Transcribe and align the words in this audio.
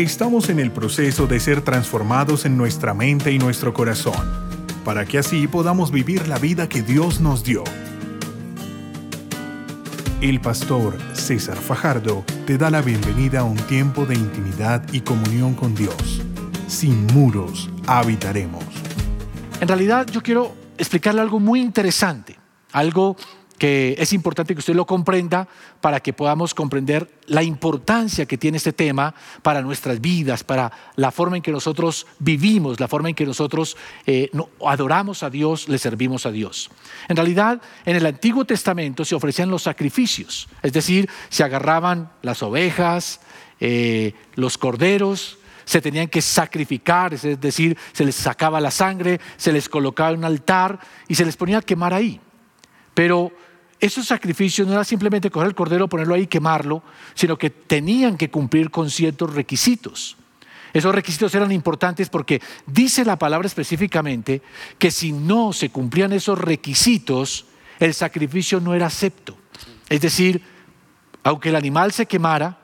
Estamos 0.00 0.48
en 0.48 0.60
el 0.60 0.70
proceso 0.70 1.26
de 1.26 1.38
ser 1.40 1.60
transformados 1.60 2.46
en 2.46 2.56
nuestra 2.56 2.94
mente 2.94 3.32
y 3.32 3.38
nuestro 3.38 3.74
corazón, 3.74 4.14
para 4.82 5.04
que 5.04 5.18
así 5.18 5.46
podamos 5.46 5.90
vivir 5.90 6.26
la 6.26 6.38
vida 6.38 6.70
que 6.70 6.80
Dios 6.80 7.20
nos 7.20 7.44
dio. 7.44 7.64
El 10.22 10.40
pastor 10.40 10.96
César 11.12 11.58
Fajardo 11.58 12.24
te 12.46 12.56
da 12.56 12.70
la 12.70 12.80
bienvenida 12.80 13.40
a 13.40 13.44
un 13.44 13.58
tiempo 13.58 14.06
de 14.06 14.14
intimidad 14.14 14.82
y 14.90 15.02
comunión 15.02 15.52
con 15.52 15.74
Dios. 15.74 16.22
Sin 16.66 17.04
muros 17.08 17.68
habitaremos. 17.86 18.64
En 19.60 19.68
realidad 19.68 20.06
yo 20.06 20.22
quiero 20.22 20.54
explicarle 20.78 21.20
algo 21.20 21.40
muy 21.40 21.60
interesante, 21.60 22.38
algo 22.72 23.18
que 23.60 23.94
es 23.98 24.14
importante 24.14 24.54
que 24.54 24.60
usted 24.60 24.74
lo 24.74 24.86
comprenda 24.86 25.46
para 25.82 26.00
que 26.00 26.14
podamos 26.14 26.54
comprender 26.54 27.10
la 27.26 27.42
importancia 27.42 28.24
que 28.24 28.38
tiene 28.38 28.56
este 28.56 28.72
tema 28.72 29.14
para 29.42 29.60
nuestras 29.60 30.00
vidas, 30.00 30.42
para 30.42 30.72
la 30.96 31.10
forma 31.10 31.36
en 31.36 31.42
que 31.42 31.52
nosotros 31.52 32.06
vivimos, 32.18 32.80
la 32.80 32.88
forma 32.88 33.10
en 33.10 33.14
que 33.14 33.26
nosotros 33.26 33.76
eh, 34.06 34.30
adoramos 34.66 35.22
a 35.22 35.28
Dios, 35.28 35.68
le 35.68 35.76
servimos 35.76 36.24
a 36.24 36.30
Dios. 36.30 36.70
En 37.06 37.16
realidad, 37.16 37.60
en 37.84 37.96
el 37.96 38.06
Antiguo 38.06 38.46
Testamento 38.46 39.04
se 39.04 39.14
ofrecían 39.14 39.50
los 39.50 39.64
sacrificios, 39.64 40.48
es 40.62 40.72
decir, 40.72 41.10
se 41.28 41.44
agarraban 41.44 42.10
las 42.22 42.42
ovejas, 42.42 43.20
eh, 43.60 44.14
los 44.36 44.56
corderos, 44.56 45.36
se 45.66 45.82
tenían 45.82 46.08
que 46.08 46.22
sacrificar, 46.22 47.12
es 47.12 47.38
decir, 47.38 47.76
se 47.92 48.06
les 48.06 48.14
sacaba 48.14 48.58
la 48.58 48.70
sangre, 48.70 49.20
se 49.36 49.52
les 49.52 49.68
colocaba 49.68 50.12
en 50.12 50.20
un 50.20 50.24
altar 50.24 50.80
y 51.08 51.14
se 51.14 51.26
les 51.26 51.36
ponía 51.36 51.58
a 51.58 51.62
quemar 51.62 51.92
ahí. 51.92 52.18
Pero 52.94 53.30
esos 53.80 54.06
sacrificios 54.06 54.66
no 54.66 54.74
era 54.74 54.84
simplemente 54.84 55.30
coger 55.30 55.48
el 55.48 55.54
cordero, 55.54 55.88
ponerlo 55.88 56.14
ahí 56.14 56.22
y 56.22 56.26
quemarlo, 56.26 56.82
sino 57.14 57.38
que 57.38 57.48
tenían 57.50 58.16
que 58.16 58.30
cumplir 58.30 58.70
con 58.70 58.90
ciertos 58.90 59.34
requisitos. 59.34 60.16
Esos 60.72 60.94
requisitos 60.94 61.34
eran 61.34 61.50
importantes 61.50 62.10
porque 62.10 62.40
dice 62.66 63.04
la 63.04 63.18
palabra 63.18 63.46
específicamente 63.46 64.42
que 64.78 64.90
si 64.90 65.12
no 65.12 65.52
se 65.52 65.70
cumplían 65.70 66.12
esos 66.12 66.38
requisitos, 66.38 67.46
el 67.78 67.94
sacrificio 67.94 68.60
no 68.60 68.74
era 68.74 68.86
acepto. 68.86 69.36
Es 69.88 70.02
decir, 70.02 70.42
aunque 71.24 71.48
el 71.48 71.56
animal 71.56 71.92
se 71.92 72.06
quemara, 72.06 72.58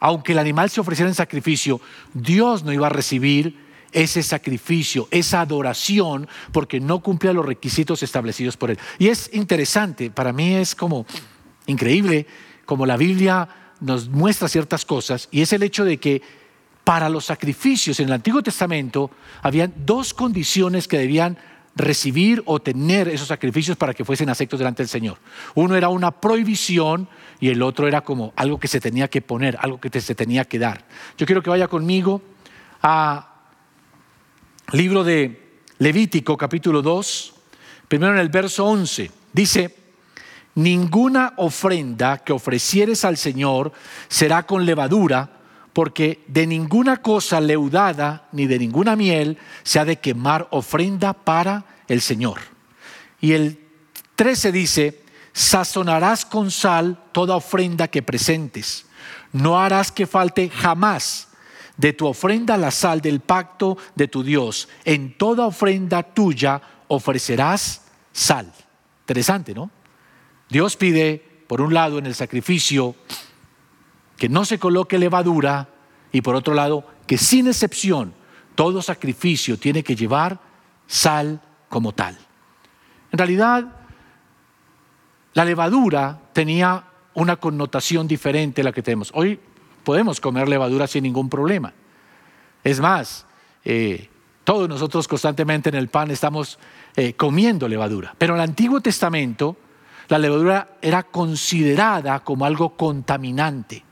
aunque 0.00 0.32
el 0.32 0.38
animal 0.38 0.68
se 0.68 0.80
ofreciera 0.80 1.08
en 1.08 1.14
sacrificio, 1.14 1.80
Dios 2.12 2.64
no 2.64 2.72
iba 2.72 2.88
a 2.88 2.90
recibir 2.90 3.61
ese 3.92 4.22
sacrificio, 4.22 5.08
esa 5.10 5.40
adoración, 5.40 6.28
porque 6.50 6.80
no 6.80 7.00
cumplía 7.00 7.32
los 7.32 7.46
requisitos 7.46 8.02
establecidos 8.02 8.56
por 8.56 8.70
él. 8.70 8.78
Y 8.98 9.08
es 9.08 9.30
interesante, 9.32 10.10
para 10.10 10.32
mí 10.32 10.54
es 10.54 10.74
como 10.74 11.06
increíble, 11.66 12.26
como 12.64 12.86
la 12.86 12.96
Biblia 12.96 13.48
nos 13.80 14.08
muestra 14.08 14.48
ciertas 14.48 14.84
cosas, 14.84 15.28
y 15.30 15.42
es 15.42 15.52
el 15.52 15.62
hecho 15.62 15.84
de 15.84 15.98
que 15.98 16.22
para 16.84 17.08
los 17.08 17.26
sacrificios 17.26 18.00
en 18.00 18.08
el 18.08 18.14
Antiguo 18.14 18.42
Testamento 18.42 19.10
habían 19.42 19.72
dos 19.76 20.14
condiciones 20.14 20.88
que 20.88 20.98
debían 20.98 21.38
recibir 21.74 22.42
o 22.46 22.60
tener 22.60 23.08
esos 23.08 23.28
sacrificios 23.28 23.76
para 23.76 23.94
que 23.94 24.04
fuesen 24.04 24.28
aceptos 24.28 24.58
delante 24.58 24.82
del 24.82 24.88
Señor. 24.88 25.18
Uno 25.54 25.74
era 25.74 25.88
una 25.88 26.10
prohibición 26.10 27.08
y 27.40 27.48
el 27.48 27.62
otro 27.62 27.88
era 27.88 28.02
como 28.02 28.32
algo 28.36 28.58
que 28.58 28.68
se 28.68 28.80
tenía 28.80 29.08
que 29.08 29.22
poner, 29.22 29.56
algo 29.60 29.80
que 29.80 30.00
se 30.00 30.14
tenía 30.14 30.44
que 30.44 30.58
dar. 30.58 30.84
Yo 31.16 31.24
quiero 31.24 31.42
que 31.42 31.50
vaya 31.50 31.68
conmigo 31.68 32.20
a 32.82 33.31
libro 34.72 35.04
de 35.04 35.60
Levítico 35.78 36.36
capítulo 36.36 36.80
2, 36.80 37.34
primero 37.88 38.14
en 38.14 38.18
el 38.18 38.30
verso 38.30 38.64
11, 38.64 39.10
dice, 39.32 39.76
ninguna 40.54 41.34
ofrenda 41.36 42.18
que 42.18 42.32
ofrecieres 42.32 43.04
al 43.04 43.18
Señor 43.18 43.72
será 44.08 44.44
con 44.44 44.64
levadura, 44.64 45.30
porque 45.74 46.22
de 46.26 46.46
ninguna 46.46 46.98
cosa 47.02 47.40
leudada 47.40 48.28
ni 48.32 48.46
de 48.46 48.58
ninguna 48.58 48.96
miel 48.96 49.38
se 49.62 49.78
ha 49.78 49.84
de 49.84 49.98
quemar 49.98 50.48
ofrenda 50.50 51.12
para 51.12 51.64
el 51.86 52.00
Señor. 52.00 52.40
Y 53.20 53.32
el 53.32 53.58
13 54.16 54.52
dice, 54.52 55.02
sazonarás 55.34 56.24
con 56.24 56.50
sal 56.50 56.98
toda 57.12 57.36
ofrenda 57.36 57.88
que 57.88 58.02
presentes, 58.02 58.86
no 59.32 59.60
harás 59.60 59.92
que 59.92 60.06
falte 60.06 60.48
jamás 60.48 61.28
de 61.76 61.92
tu 61.92 62.06
ofrenda 62.06 62.56
la 62.56 62.70
sal 62.70 63.00
del 63.00 63.20
pacto 63.20 63.76
de 63.94 64.08
tu 64.08 64.22
Dios. 64.22 64.68
En 64.84 65.16
toda 65.16 65.46
ofrenda 65.46 66.02
tuya 66.02 66.60
ofrecerás 66.88 67.86
sal. 68.12 68.52
Interesante, 69.00 69.54
¿no? 69.54 69.70
Dios 70.48 70.76
pide, 70.76 71.44
por 71.46 71.60
un 71.60 71.72
lado, 71.72 71.98
en 71.98 72.06
el 72.06 72.14
sacrificio, 72.14 72.94
que 74.16 74.28
no 74.28 74.44
se 74.44 74.58
coloque 74.58 74.98
levadura 74.98 75.68
y 76.12 76.20
por 76.20 76.34
otro 76.34 76.54
lado, 76.54 76.86
que 77.06 77.18
sin 77.18 77.48
excepción, 77.48 78.14
todo 78.54 78.82
sacrificio 78.82 79.58
tiene 79.58 79.82
que 79.82 79.96
llevar 79.96 80.38
sal 80.86 81.40
como 81.68 81.92
tal. 81.92 82.18
En 83.10 83.18
realidad, 83.18 83.64
la 85.32 85.44
levadura 85.44 86.20
tenía 86.32 86.84
una 87.14 87.36
connotación 87.36 88.06
diferente 88.06 88.60
a 88.60 88.64
la 88.64 88.72
que 88.72 88.82
tenemos. 88.82 89.10
Hoy 89.14 89.40
podemos 89.84 90.20
comer 90.20 90.48
levadura 90.48 90.86
sin 90.86 91.04
ningún 91.04 91.28
problema. 91.28 91.72
Es 92.64 92.80
más, 92.80 93.26
eh, 93.64 94.08
todos 94.44 94.68
nosotros 94.68 95.06
constantemente 95.08 95.68
en 95.68 95.76
el 95.76 95.88
pan 95.88 96.10
estamos 96.10 96.58
eh, 96.96 97.14
comiendo 97.14 97.68
levadura. 97.68 98.14
Pero 98.18 98.34
en 98.34 98.40
el 98.40 98.48
Antiguo 98.48 98.80
Testamento 98.80 99.56
la 100.08 100.18
levadura 100.18 100.76
era 100.82 101.04
considerada 101.04 102.20
como 102.20 102.44
algo 102.44 102.76
contaminante, 102.76 103.84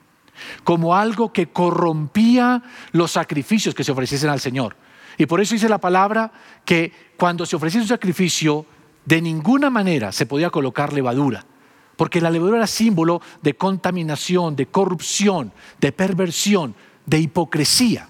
como 0.65 0.97
algo 0.97 1.33
que 1.33 1.49
corrompía 1.49 2.63
los 2.93 3.13
sacrificios 3.13 3.75
que 3.75 3.85
se 3.85 3.93
ofreciesen 3.93 4.31
al 4.31 4.41
Señor. 4.41 4.77
Y 5.19 5.27
por 5.27 5.41
eso 5.41 5.55
dice 5.55 5.69
la 5.69 5.79
palabra 5.79 6.33
que 6.65 6.93
cuando 7.17 7.47
se 7.47 7.57
ofrecía 7.57 7.81
un 7.81 7.87
sacrificio, 7.87 8.67
de 9.05 9.21
ninguna 9.23 9.71
manera 9.71 10.13
se 10.13 10.27
podía 10.27 10.51
colocar 10.51 10.93
levadura 10.93 11.45
porque 12.01 12.23
la 12.23 12.31
levadura 12.31 12.57
era 12.57 12.67
símbolo 12.67 13.21
de 13.43 13.59
contaminación, 13.59 14.57
de 14.57 14.65
corrupción, 14.65 15.53
de 15.79 15.93
perversión, 15.93 16.75
de 17.05 17.19
hipocresía. 17.19 18.09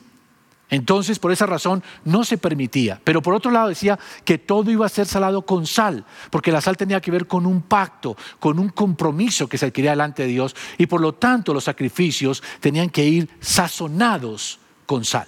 Entonces, 0.68 1.18
por 1.18 1.32
esa 1.32 1.44
razón, 1.44 1.82
no 2.04 2.22
se 2.22 2.38
permitía. 2.38 3.00
Pero 3.02 3.20
por 3.20 3.34
otro 3.34 3.50
lado 3.50 3.68
decía 3.68 3.98
que 4.24 4.38
todo 4.38 4.70
iba 4.70 4.86
a 4.86 4.88
ser 4.88 5.06
salado 5.06 5.42
con 5.42 5.66
sal, 5.66 6.04
porque 6.30 6.52
la 6.52 6.60
sal 6.60 6.76
tenía 6.76 7.00
que 7.00 7.10
ver 7.10 7.26
con 7.26 7.46
un 7.46 7.62
pacto, 7.62 8.16
con 8.38 8.60
un 8.60 8.68
compromiso 8.68 9.48
que 9.48 9.58
se 9.58 9.66
adquiría 9.66 9.90
delante 9.90 10.22
de 10.22 10.28
Dios, 10.28 10.54
y 10.78 10.86
por 10.86 11.00
lo 11.00 11.14
tanto 11.14 11.52
los 11.52 11.64
sacrificios 11.64 12.44
tenían 12.60 12.90
que 12.90 13.04
ir 13.04 13.28
sazonados 13.40 14.60
con 14.86 15.04
sal. 15.04 15.26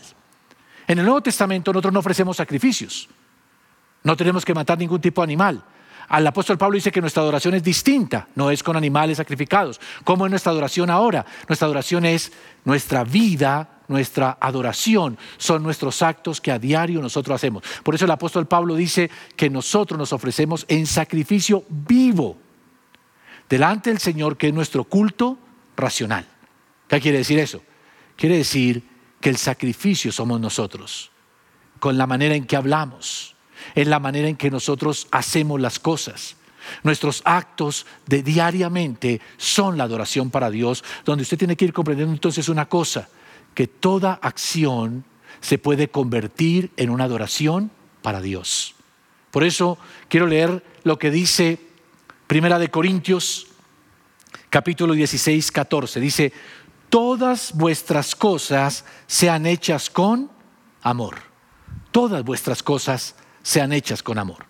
En 0.86 1.00
el 1.00 1.04
Nuevo 1.04 1.20
Testamento 1.20 1.72
nosotros 1.72 1.92
no 1.92 1.98
ofrecemos 1.98 2.36
sacrificios, 2.36 3.08
no 4.04 4.16
tenemos 4.16 4.44
que 4.44 4.54
matar 4.54 4.78
ningún 4.78 5.00
tipo 5.00 5.20
de 5.20 5.24
animal, 5.24 5.64
al 6.12 6.26
apóstol 6.26 6.58
Pablo 6.58 6.74
dice 6.74 6.92
que 6.92 7.00
nuestra 7.00 7.22
adoración 7.22 7.54
es 7.54 7.62
distinta, 7.62 8.28
no 8.34 8.50
es 8.50 8.62
con 8.62 8.76
animales 8.76 9.16
sacrificados. 9.16 9.80
¿Cómo 10.04 10.26
es 10.26 10.30
nuestra 10.30 10.52
adoración 10.52 10.90
ahora? 10.90 11.24
Nuestra 11.48 11.64
adoración 11.64 12.04
es 12.04 12.30
nuestra 12.66 13.02
vida, 13.02 13.80
nuestra 13.88 14.36
adoración, 14.38 15.16
son 15.38 15.62
nuestros 15.62 16.02
actos 16.02 16.38
que 16.42 16.52
a 16.52 16.58
diario 16.58 17.00
nosotros 17.00 17.34
hacemos. 17.34 17.62
Por 17.82 17.94
eso 17.94 18.04
el 18.04 18.10
apóstol 18.10 18.46
Pablo 18.46 18.74
dice 18.74 19.10
que 19.36 19.48
nosotros 19.48 19.98
nos 19.98 20.12
ofrecemos 20.12 20.66
en 20.68 20.86
sacrificio 20.86 21.64
vivo 21.70 22.36
delante 23.48 23.88
del 23.88 23.98
Señor, 23.98 24.36
que 24.36 24.48
es 24.48 24.54
nuestro 24.54 24.84
culto 24.84 25.38
racional. 25.78 26.26
¿Qué 26.88 27.00
quiere 27.00 27.18
decir 27.18 27.38
eso? 27.38 27.62
Quiere 28.16 28.36
decir 28.36 28.86
que 29.18 29.30
el 29.30 29.38
sacrificio 29.38 30.12
somos 30.12 30.38
nosotros, 30.38 31.10
con 31.80 31.96
la 31.96 32.06
manera 32.06 32.34
en 32.34 32.44
que 32.44 32.56
hablamos 32.56 33.32
en 33.74 33.90
la 33.90 33.98
manera 33.98 34.28
en 34.28 34.36
que 34.36 34.50
nosotros 34.50 35.08
hacemos 35.10 35.60
las 35.60 35.78
cosas. 35.78 36.36
Nuestros 36.82 37.22
actos 37.24 37.86
de 38.06 38.22
diariamente 38.22 39.20
son 39.36 39.76
la 39.76 39.84
adoración 39.84 40.30
para 40.30 40.50
Dios, 40.50 40.84
donde 41.04 41.22
usted 41.22 41.38
tiene 41.38 41.56
que 41.56 41.64
ir 41.64 41.72
comprendiendo 41.72 42.14
entonces 42.14 42.48
una 42.48 42.68
cosa, 42.68 43.08
que 43.54 43.66
toda 43.66 44.18
acción 44.22 45.04
se 45.40 45.58
puede 45.58 45.88
convertir 45.88 46.70
en 46.76 46.90
una 46.90 47.04
adoración 47.04 47.70
para 48.00 48.20
Dios. 48.20 48.74
Por 49.30 49.44
eso 49.44 49.78
quiero 50.08 50.26
leer 50.26 50.62
lo 50.84 50.98
que 50.98 51.10
dice 51.10 51.58
Primera 52.26 52.58
de 52.58 52.70
Corintios 52.70 53.48
capítulo 54.52 54.92
16, 54.92 55.50
14. 55.50 55.98
Dice, 55.98 56.32
todas 56.90 57.52
vuestras 57.54 58.14
cosas 58.14 58.84
sean 59.06 59.46
hechas 59.46 59.88
con 59.88 60.30
amor. 60.82 61.16
Todas 61.90 62.22
vuestras 62.22 62.62
cosas 62.62 63.14
sean 63.42 63.72
hechas 63.72 64.02
con 64.02 64.18
amor. 64.18 64.46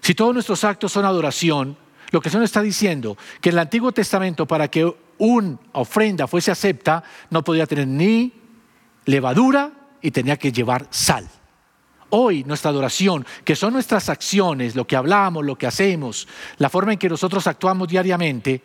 Si 0.00 0.14
todos 0.14 0.32
nuestros 0.32 0.64
actos 0.64 0.92
son 0.92 1.04
adoración, 1.04 1.76
lo 2.10 2.20
que 2.20 2.30
se 2.30 2.38
nos 2.38 2.46
está 2.46 2.62
diciendo 2.62 3.16
que 3.40 3.50
en 3.50 3.56
el 3.56 3.60
Antiguo 3.60 3.92
Testamento 3.92 4.46
para 4.46 4.68
que 4.68 4.94
una 5.18 5.58
ofrenda 5.72 6.26
fuese 6.26 6.50
acepta 6.50 7.02
no 7.30 7.42
podía 7.42 7.66
tener 7.66 7.86
ni 7.86 8.32
levadura 9.04 9.72
y 10.00 10.10
tenía 10.10 10.36
que 10.36 10.52
llevar 10.52 10.86
sal. 10.90 11.28
Hoy 12.10 12.44
nuestra 12.44 12.70
adoración, 12.70 13.26
que 13.44 13.56
son 13.56 13.74
nuestras 13.74 14.08
acciones, 14.08 14.74
lo 14.74 14.86
que 14.86 14.96
hablamos, 14.96 15.44
lo 15.44 15.56
que 15.56 15.66
hacemos, 15.66 16.26
la 16.56 16.70
forma 16.70 16.92
en 16.92 16.98
que 16.98 17.08
nosotros 17.08 17.46
actuamos 17.46 17.88
diariamente, 17.88 18.62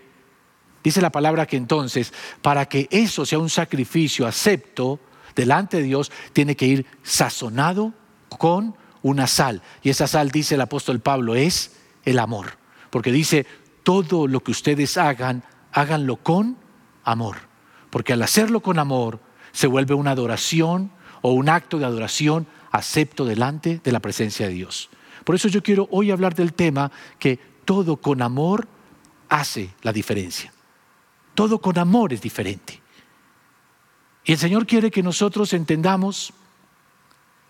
Dice 0.83 1.01
la 1.01 1.11
palabra 1.11 1.45
que 1.45 1.55
entonces, 1.55 2.13
para 2.41 2.65
que 2.65 2.89
eso 2.91 3.25
sea 3.25 3.39
un 3.39 3.49
sacrificio 3.49 4.27
acepto 4.27 4.99
delante 5.33 5.77
de 5.77 5.83
Dios, 5.83 6.11
tiene 6.33 6.57
que 6.57 6.65
ir 6.65 6.85
sazonado 7.01 7.93
con 8.27 8.75
una 9.03 9.27
sal. 9.27 9.61
Y 9.83 9.89
esa 9.91 10.07
sal, 10.07 10.31
dice 10.31 10.55
el 10.55 10.61
apóstol 10.61 10.99
Pablo, 10.99 11.35
es 11.35 11.75
el 12.03 12.17
amor. 12.17 12.57
Porque 12.89 13.11
dice, 13.11 13.45
todo 13.83 14.27
lo 14.27 14.41
que 14.41 14.51
ustedes 14.51 14.97
hagan, 14.97 15.43
háganlo 15.71 16.15
con 16.15 16.57
amor. 17.03 17.37
Porque 17.91 18.13
al 18.13 18.23
hacerlo 18.23 18.61
con 18.61 18.79
amor, 18.79 19.19
se 19.51 19.67
vuelve 19.67 19.93
una 19.93 20.11
adoración 20.11 20.91
o 21.21 21.33
un 21.33 21.49
acto 21.49 21.77
de 21.77 21.85
adoración 21.85 22.47
acepto 22.71 23.23
delante 23.23 23.79
de 23.83 23.91
la 23.91 23.99
presencia 23.99 24.47
de 24.47 24.53
Dios. 24.53 24.89
Por 25.23 25.35
eso 25.35 25.47
yo 25.47 25.61
quiero 25.61 25.87
hoy 25.91 26.09
hablar 26.09 26.33
del 26.33 26.53
tema 26.53 26.91
que 27.19 27.39
todo 27.65 27.97
con 27.97 28.21
amor 28.21 28.67
hace 29.29 29.69
la 29.83 29.93
diferencia. 29.93 30.51
Todo 31.35 31.59
con 31.59 31.77
amor 31.77 32.13
es 32.13 32.21
diferente. 32.21 32.81
Y 34.25 34.31
el 34.31 34.37
Señor 34.37 34.65
quiere 34.65 34.91
que 34.91 35.03
nosotros 35.03 35.53
entendamos 35.53 36.33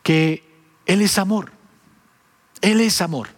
que 0.01 0.52
Él 0.85 1.01
es 1.01 1.17
amor. 1.17 1.51
Él 2.61 2.81
es 2.81 3.01
amor. 3.01 3.29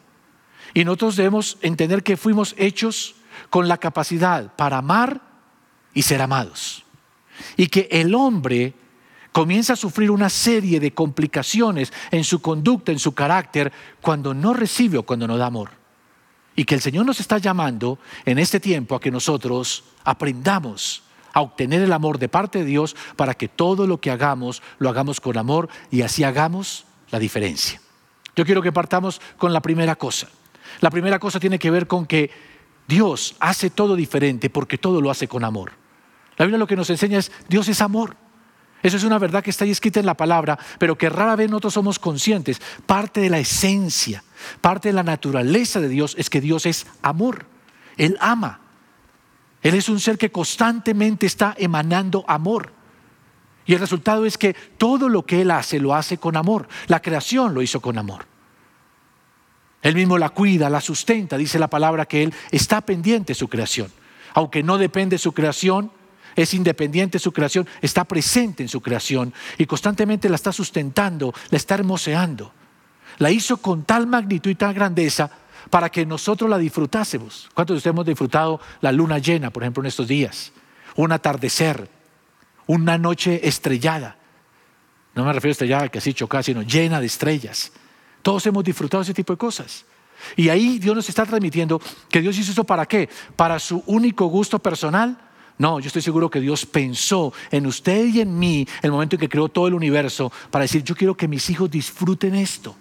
Y 0.74 0.84
nosotros 0.84 1.16
debemos 1.16 1.58
entender 1.62 2.04
que 2.04 2.18
fuimos 2.18 2.54
hechos 2.58 3.16
con 3.50 3.68
la 3.68 3.78
capacidad 3.78 4.56
para 4.56 4.78
amar 4.78 5.22
y 5.94 6.02
ser 6.02 6.22
amados. 6.22 6.84
Y 7.58 7.68
que 7.68 7.88
el 7.92 8.14
hombre 8.14 8.74
comienza 9.32 9.74
a 9.74 9.78
sufrir 9.78 10.12
una 10.12 10.30
serie 10.30 10.80
de 10.80 10.94
complicaciones 10.94 11.92
en 12.12 12.24
su 12.24 12.42
conducta, 12.42 12.92
en 12.92 13.00
su 13.00 13.14
carácter, 13.14 13.72
cuando 14.02 14.34
no 14.34 14.54
recibe 14.54 14.98
o 14.98 15.04
cuando 15.04 15.28
no 15.28 15.38
da 15.38 15.48
amor. 15.48 15.72
Y 16.56 16.64
que 16.64 16.76
el 16.76 16.82
Señor 16.82 17.06
nos 17.06 17.20
está 17.20 17.38
llamando 17.38 18.00
en 18.26 18.40
este 18.40 18.60
tiempo 18.60 18.96
a 18.96 19.02
que 19.02 19.12
nosotros 19.12 19.84
aprendamos 20.04 21.04
a 21.34 21.42
obtener 21.42 21.82
el 21.82 21.92
amor 21.92 22.18
de 22.18 22.30
parte 22.30 22.60
de 22.60 22.66
Dios 22.66 22.96
para 23.18 23.34
que 23.34 23.50
todo 23.50 23.88
lo 23.88 24.00
que 24.00 24.10
hagamos 24.10 24.62
lo 24.78 24.90
hagamos 24.90 25.20
con 25.20 25.38
amor 25.38 25.68
y 25.92 26.02
así 26.02 26.24
hagamos 26.24 26.86
la 27.16 27.20
diferencia. 27.20 27.80
Yo 28.36 28.44
quiero 28.44 28.62
que 28.62 28.74
partamos 28.74 29.22
con 29.38 29.54
la 29.54 29.62
primera 29.62 29.96
cosa. 29.96 30.28
La 30.82 30.90
primera 30.90 31.18
cosa 31.18 31.40
tiene 31.40 31.58
que 31.58 31.72
ver 31.72 31.88
con 31.88 32.06
que 32.06 32.30
Dios 32.90 33.38
hace 33.40 33.70
todo 33.70 33.96
diferente 33.96 34.50
porque 34.50 34.78
todo 34.78 35.00
lo 35.00 35.10
hace 35.10 35.30
con 35.30 35.46
amor. 35.46 35.72
La 36.36 36.44
Biblia 36.44 36.58
lo 36.58 36.68
que 36.68 36.76
nos 36.76 36.90
enseña 36.90 37.20
es 37.20 37.32
Dios 37.48 37.70
es 37.70 37.80
amor. 37.80 38.18
Eso 38.84 38.98
es 38.98 39.06
una 39.06 39.18
verdad 39.18 39.42
que 39.42 39.50
está 39.50 39.64
ahí 39.64 39.72
escrita 39.72 40.02
en 40.02 40.06
la 40.06 40.18
palabra, 40.18 40.60
pero 40.78 40.98
que 40.98 41.10
rara 41.10 41.38
vez 41.38 41.50
nosotros 41.50 41.74
somos 41.74 42.00
conscientes. 42.00 42.62
Parte 42.86 43.22
de 43.22 43.30
la 43.30 43.40
esencia, 43.40 44.22
parte 44.60 44.90
de 44.90 44.94
la 44.94 45.04
naturaleza 45.04 45.80
de 45.80 45.88
Dios 45.88 46.16
es 46.20 46.30
que 46.30 46.42
Dios 46.42 46.66
es 46.66 46.86
amor. 47.02 47.46
Él 47.96 48.18
ama. 48.20 48.60
Él 49.62 49.76
es 49.76 49.88
un 49.88 50.02
ser 50.02 50.18
que 50.18 50.34
constantemente 50.34 51.26
está 51.26 51.56
emanando 51.58 52.26
amor. 52.28 52.74
Y 53.66 53.74
el 53.74 53.80
resultado 53.80 54.26
es 54.26 54.38
que 54.38 54.54
todo 54.54 55.10
lo 55.10 55.26
que 55.26 55.42
Él 55.42 55.52
hace 55.52 55.80
lo 55.80 55.96
hace 55.96 56.18
con 56.18 56.38
amor. 56.38 56.68
La 56.88 57.02
creación 57.02 57.54
lo 57.54 57.62
hizo 57.62 57.82
con 57.82 57.98
amor. 57.98 58.26
Él 59.82 59.96
mismo 59.96 60.18
la 60.18 60.30
cuida, 60.30 60.70
la 60.70 60.82
sustenta. 60.82 61.38
Dice 61.38 61.60
la 61.60 61.70
palabra 61.70 62.06
que 62.06 62.24
Él 62.24 62.34
está 62.52 62.82
pendiente 62.82 63.34
de 63.34 63.36
su 63.36 63.48
creación. 63.48 63.92
Aunque 64.34 64.64
no 64.64 64.78
depende 64.78 65.16
de 65.16 65.20
su 65.20 65.32
creación, 65.32 65.92
es 66.36 66.54
independiente 66.54 67.18
de 67.18 67.24
su 67.24 67.32
creación, 67.32 67.68
está 67.82 68.04
presente 68.04 68.62
en 68.62 68.70
su 68.70 68.82
creación 68.82 69.34
y 69.58 69.66
constantemente 69.66 70.28
la 70.28 70.36
está 70.36 70.52
sustentando, 70.52 71.34
la 71.50 71.58
está 71.58 71.76
hermoseando. 71.76 72.52
La 73.20 73.32
hizo 73.32 73.58
con 73.58 73.84
tal 73.84 74.08
magnitud 74.08 74.50
y 74.50 74.56
tal 74.56 74.74
grandeza 74.74 75.32
para 75.70 75.90
que 75.90 76.06
nosotros 76.06 76.50
la 76.50 76.58
disfrutásemos. 76.58 77.50
¿Cuántos 77.54 77.76
de 77.76 77.78
ustedes 77.78 77.94
hemos 77.94 78.06
disfrutado 78.06 78.60
la 78.82 78.92
luna 78.92 79.20
llena, 79.20 79.52
por 79.52 79.64
ejemplo, 79.64 79.82
en 79.84 79.88
estos 79.88 80.08
días? 80.08 80.52
Un 80.96 81.12
atardecer, 81.12 81.90
una 82.68 82.98
noche 82.98 83.48
estrellada. 83.48 84.18
No 85.14 85.24
me 85.24 85.34
refiero 85.34 85.52
a 85.52 85.54
estrellada 85.54 85.90
que 85.90 86.00
así 86.00 86.14
chocada, 86.14 86.44
sino 86.44 86.62
llena 86.62 87.00
de 87.00 87.06
estrellas. 87.06 87.72
Todos 88.22 88.46
hemos 88.48 88.64
disfrutado 88.64 89.04
ese 89.04 89.14
tipo 89.14 89.34
de 89.34 89.38
cosas. 89.38 89.86
Y 90.36 90.50
ahí 90.50 90.80
Dios 90.80 90.96
nos 90.96 91.08
está 91.10 91.26
transmitiendo 91.26 91.80
que 92.10 92.22
Dios 92.22 92.38
hizo 92.38 92.52
eso 92.52 92.64
para 92.64 92.86
qué? 92.86 93.10
Para 93.36 93.60
su 93.60 93.84
único 93.86 94.26
gusto 94.28 94.60
personal 94.60 95.18
no, 95.58 95.80
yo 95.80 95.88
estoy 95.88 96.02
seguro 96.02 96.30
que 96.30 96.42
Dios 96.42 96.66
pensó 96.66 97.34
en 97.50 97.66
usted 97.66 98.08
y 98.08 98.22
en 98.22 98.38
mí 98.38 98.68
el 98.82 98.92
momento 98.92 99.16
en 99.16 99.22
que 99.22 99.30
creó 99.30 99.48
todo 99.48 99.68
el 99.68 99.74
universo 99.74 100.32
para 100.52 100.64
decir, 100.64 100.84
yo 100.84 100.96
quiero 100.96 101.16
que 101.16 101.28
mis 101.28 101.50
hijos 101.50 101.72
disfruten 101.72 102.36
esto, 102.36 102.76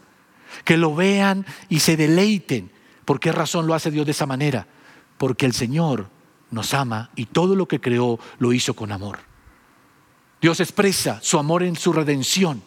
que 0.65 0.77
lo 0.77 0.95
vean 0.95 1.47
y 1.69 1.81
se 1.81 1.97
deleiten. 1.97 2.73
¿Por 3.05 3.21
qué 3.21 3.31
razón 3.31 3.67
lo 3.67 3.75
hace 3.75 3.91
Dios 3.91 4.07
de 4.07 4.13
esa 4.13 4.27
manera? 4.27 4.67
Porque 5.19 5.47
el 5.47 5.53
Señor 5.53 6.09
nos 6.51 6.75
ama 6.75 7.11
y 7.15 7.27
todo 7.27 7.55
lo 7.55 7.69
que 7.69 7.81
creó 7.81 8.19
lo 8.39 8.53
hizo 8.53 8.75
con 8.75 8.91
amor. 8.91 9.21
Dios 10.44 10.61
expresa 10.61 11.20
su 11.23 11.38
amor 11.38 11.62
en 11.62 11.75
su 11.75 11.91
redención. 11.91 12.62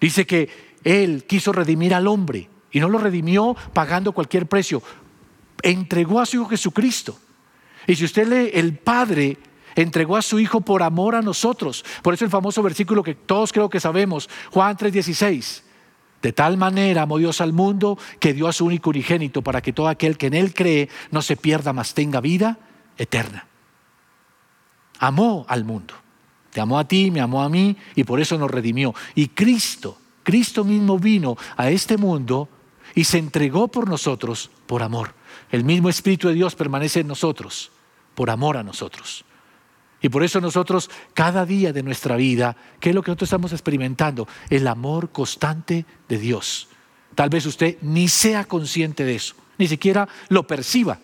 Dice 0.00 0.24
que 0.24 0.76
Él 0.84 1.24
quiso 1.26 1.50
redimir 1.50 1.92
al 1.92 2.06
hombre 2.06 2.48
y 2.70 2.78
no 2.78 2.88
lo 2.88 2.98
redimió 2.98 3.56
pagando 3.72 4.12
cualquier 4.12 4.46
precio. 4.46 4.80
Entregó 5.62 6.20
a 6.20 6.26
su 6.26 6.36
Hijo 6.36 6.46
Jesucristo. 6.46 7.18
Y 7.88 7.96
si 7.96 8.04
usted 8.04 8.28
lee, 8.28 8.52
el 8.54 8.78
Padre 8.78 9.36
entregó 9.74 10.16
a 10.16 10.22
su 10.22 10.38
Hijo 10.38 10.60
por 10.60 10.84
amor 10.84 11.16
a 11.16 11.22
nosotros. 11.22 11.84
Por 12.02 12.14
eso 12.14 12.24
el 12.24 12.30
famoso 12.30 12.62
versículo 12.62 13.02
que 13.02 13.16
todos 13.16 13.52
creo 13.52 13.68
que 13.68 13.80
sabemos, 13.80 14.30
Juan 14.52 14.76
3:16. 14.76 15.64
De 16.22 16.32
tal 16.32 16.56
manera 16.56 17.02
amó 17.02 17.18
Dios 17.18 17.40
al 17.40 17.52
mundo 17.52 17.98
que 18.20 18.32
dio 18.32 18.46
a 18.46 18.52
su 18.52 18.64
único 18.64 18.90
unigénito 18.90 19.42
para 19.42 19.60
que 19.60 19.72
todo 19.72 19.88
aquel 19.88 20.16
que 20.16 20.28
en 20.28 20.34
Él 20.34 20.54
cree 20.54 20.88
no 21.10 21.20
se 21.20 21.34
pierda, 21.36 21.72
mas 21.72 21.94
tenga 21.94 22.20
vida 22.20 22.60
eterna. 22.96 23.48
Amó 25.00 25.46
al 25.48 25.64
mundo. 25.64 26.05
Te 26.56 26.62
amó 26.62 26.78
a 26.78 26.88
ti, 26.88 27.10
me 27.10 27.20
amó 27.20 27.42
a 27.42 27.50
mí 27.50 27.76
y 27.94 28.04
por 28.04 28.18
eso 28.18 28.38
nos 28.38 28.50
redimió. 28.50 28.94
Y 29.14 29.28
Cristo, 29.28 29.98
Cristo 30.22 30.64
mismo 30.64 30.98
vino 30.98 31.36
a 31.54 31.68
este 31.68 31.98
mundo 31.98 32.48
y 32.94 33.04
se 33.04 33.18
entregó 33.18 33.68
por 33.68 33.90
nosotros 33.90 34.50
por 34.64 34.82
amor. 34.82 35.12
El 35.52 35.64
mismo 35.64 35.90
Espíritu 35.90 36.28
de 36.28 36.34
Dios 36.34 36.54
permanece 36.54 37.00
en 37.00 37.08
nosotros 37.08 37.72
por 38.14 38.30
amor 38.30 38.56
a 38.56 38.62
nosotros. 38.62 39.26
Y 40.00 40.08
por 40.08 40.22
eso 40.22 40.40
nosotros, 40.40 40.88
cada 41.12 41.44
día 41.44 41.74
de 41.74 41.82
nuestra 41.82 42.16
vida, 42.16 42.56
¿qué 42.80 42.88
es 42.88 42.94
lo 42.94 43.02
que 43.02 43.10
nosotros 43.10 43.28
estamos 43.28 43.52
experimentando? 43.52 44.26
El 44.48 44.66
amor 44.66 45.10
constante 45.10 45.84
de 46.08 46.16
Dios. 46.16 46.68
Tal 47.14 47.28
vez 47.28 47.44
usted 47.44 47.76
ni 47.82 48.08
sea 48.08 48.46
consciente 48.46 49.04
de 49.04 49.16
eso, 49.16 49.34
ni 49.58 49.68
siquiera 49.68 50.08
lo 50.30 50.46
perciba. 50.46 51.00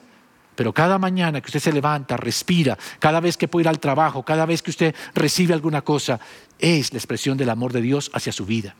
Pero 0.55 0.73
cada 0.73 0.99
mañana 0.99 1.41
que 1.41 1.47
usted 1.47 1.61
se 1.61 1.73
levanta, 1.73 2.17
respira, 2.17 2.77
cada 2.99 3.21
vez 3.21 3.37
que 3.37 3.49
puede 3.49 3.65
ir 3.65 3.69
al 3.69 3.81
trabajo, 3.81 4.23
cada 4.23 4.45
vez 4.45 4.63
que 4.63 4.71
usted 4.71 4.95
recibe 5.15 5.55
alguna 5.55 5.83
cosa, 5.83 6.21
es 6.59 6.93
la 6.93 6.99
expresión 6.99 7.39
del 7.39 7.51
amor 7.51 7.73
de 7.73 7.81
Dios 7.81 8.11
hacia 8.13 8.33
su 8.33 8.45
vida. 8.45 8.75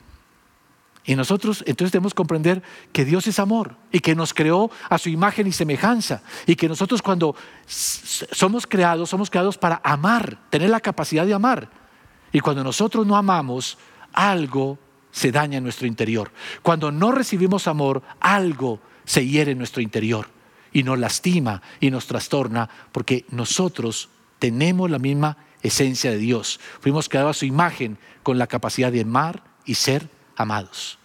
Y 1.05 1.15
nosotros 1.15 1.63
entonces 1.67 1.91
debemos 1.91 2.13
comprender 2.13 2.63
que 2.93 3.03
Dios 3.03 3.27
es 3.27 3.37
amor 3.39 3.75
y 3.91 3.99
que 3.99 4.15
nos 4.15 4.33
creó 4.33 4.71
a 4.89 4.97
su 4.97 5.09
imagen 5.09 5.47
y 5.47 5.51
semejanza. 5.51 6.21
Y 6.45 6.55
que 6.55 6.69
nosotros 6.69 7.01
cuando 7.01 7.35
somos 7.65 8.65
creados, 8.65 9.09
somos 9.09 9.29
creados 9.29 9.57
para 9.57 9.81
amar, 9.83 10.37
tener 10.49 10.69
la 10.69 10.79
capacidad 10.79 11.25
de 11.25 11.33
amar. 11.33 11.69
Y 12.31 12.39
cuando 12.39 12.63
nosotros 12.63 13.05
no 13.05 13.17
amamos, 13.17 13.77
algo 14.13 14.79
se 15.11 15.31
daña 15.31 15.57
en 15.57 15.63
nuestro 15.65 15.87
interior. 15.87 16.31
Cuando 16.61 16.89
no 16.89 17.11
recibimos 17.11 17.67
amor, 17.67 18.01
algo 18.21 18.79
se 19.03 19.27
hiere 19.27 19.51
en 19.51 19.57
nuestro 19.57 19.81
interior 19.81 20.27
y 20.73 20.83
nos 20.83 20.99
lastima 20.99 21.61
y 21.79 21.91
nos 21.91 22.07
trastorna 22.07 22.69
porque 22.91 23.25
nosotros 23.29 24.09
tenemos 24.39 24.89
la 24.89 24.99
misma 24.99 25.37
esencia 25.61 26.11
de 26.11 26.17
Dios. 26.17 26.59
Fuimos 26.81 27.07
creados 27.07 27.37
a 27.37 27.39
su 27.39 27.45
imagen 27.45 27.97
con 28.23 28.37
la 28.37 28.47
capacidad 28.47 28.91
de 28.91 29.01
amar 29.01 29.43
y 29.65 29.75
ser 29.75 30.09
amados. 30.35 30.99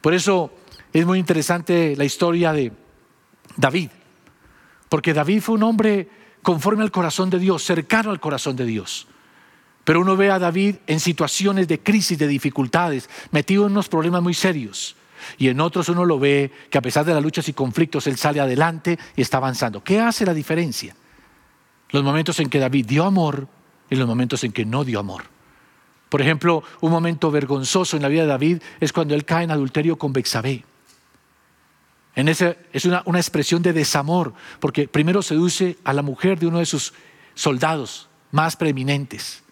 Por 0.00 0.14
eso 0.14 0.52
es 0.92 1.04
muy 1.04 1.18
interesante 1.18 1.96
la 1.96 2.04
historia 2.04 2.52
de 2.52 2.72
David, 3.56 3.90
porque 4.88 5.12
David 5.12 5.40
fue 5.40 5.56
un 5.56 5.64
hombre 5.64 6.08
conforme 6.42 6.84
al 6.84 6.90
corazón 6.90 7.30
de 7.30 7.38
Dios, 7.38 7.64
cercano 7.64 8.10
al 8.10 8.20
corazón 8.20 8.56
de 8.56 8.64
Dios. 8.64 9.08
Pero 9.84 10.00
uno 10.00 10.16
ve 10.16 10.30
a 10.30 10.38
David 10.38 10.76
en 10.86 11.00
situaciones 11.00 11.66
de 11.66 11.80
crisis, 11.80 12.18
de 12.18 12.26
dificultades, 12.26 13.08
metido 13.32 13.66
en 13.66 13.72
unos 13.72 13.88
problemas 13.88 14.22
muy 14.22 14.34
serios. 14.34 14.96
Y 15.36 15.48
en 15.48 15.60
otros 15.60 15.88
uno 15.88 16.04
lo 16.04 16.18
ve 16.18 16.50
que 16.70 16.78
a 16.78 16.82
pesar 16.82 17.04
de 17.04 17.14
las 17.14 17.22
luchas 17.22 17.48
y 17.48 17.52
conflictos, 17.52 18.06
él 18.06 18.16
sale 18.16 18.40
adelante 18.40 18.98
y 19.16 19.22
está 19.22 19.38
avanzando. 19.38 19.82
¿Qué 19.82 20.00
hace 20.00 20.24
la 20.24 20.34
diferencia? 20.34 20.94
Los 21.90 22.02
momentos 22.04 22.38
en 22.40 22.50
que 22.50 22.58
David 22.58 22.86
dio 22.86 23.04
amor 23.04 23.48
y 23.90 23.96
los 23.96 24.06
momentos 24.06 24.44
en 24.44 24.52
que 24.52 24.64
no 24.64 24.84
dio 24.84 25.00
amor. 25.00 25.24
Por 26.08 26.22
ejemplo, 26.22 26.62
un 26.80 26.90
momento 26.90 27.30
vergonzoso 27.30 27.96
en 27.96 28.02
la 28.02 28.08
vida 28.08 28.22
de 28.22 28.28
David 28.28 28.62
es 28.80 28.92
cuando 28.92 29.14
él 29.14 29.24
cae 29.24 29.44
en 29.44 29.50
adulterio 29.50 29.96
con 29.96 30.12
Bexabé. 30.12 30.64
En 32.14 32.28
ese, 32.28 32.58
es 32.72 32.84
una, 32.84 33.02
una 33.04 33.18
expresión 33.18 33.62
de 33.62 33.72
desamor, 33.72 34.34
porque 34.58 34.88
primero 34.88 35.22
seduce 35.22 35.78
a 35.84 35.92
la 35.92 36.02
mujer 36.02 36.38
de 36.38 36.46
uno 36.46 36.58
de 36.58 36.66
sus 36.66 36.94
soldados 37.34 38.08
más 38.32 38.56
preeminentes. 38.56 39.44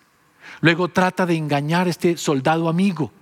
Luego 0.61 0.89
trata 0.89 1.27
de 1.27 1.37
engañar 1.37 1.87
a 1.87 1.91
este 1.91 2.17
soldado 2.17 2.69
amigo 2.69 3.13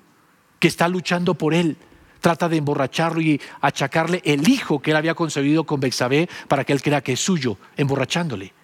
que 0.59 0.69
está 0.69 0.89
luchando 0.89 1.35
por 1.35 1.55
él. 1.55 1.77
Trata 2.25 2.49
de 2.49 2.57
emborracharlo 2.57 3.21
y 3.21 3.39
achacarle 3.61 4.23
el 4.25 4.49
hijo 4.49 4.81
que 4.81 4.93
él 4.93 4.97
había 4.97 5.15
concebido 5.15 5.65
con 5.65 5.79
Bexabé 5.79 6.27
para 6.49 6.65
que 6.65 6.73
él 6.73 6.81
crea 6.81 7.03
que 7.03 7.13
es 7.13 7.21
suyo, 7.21 7.59
emborrachándole. 7.77 8.55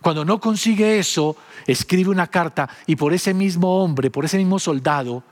Cuando 0.00 0.24
no 0.24 0.38
consigue 0.38 1.00
eso, 1.00 1.36
escribe 1.66 2.10
una 2.10 2.28
carta 2.28 2.68
y 2.86 2.94
por 2.94 3.12
ese 3.12 3.34
mismo 3.34 3.82
hombre, 3.82 4.08
por 4.08 4.24
ese 4.24 4.38
mismo 4.38 4.60
soldado, 4.60 5.24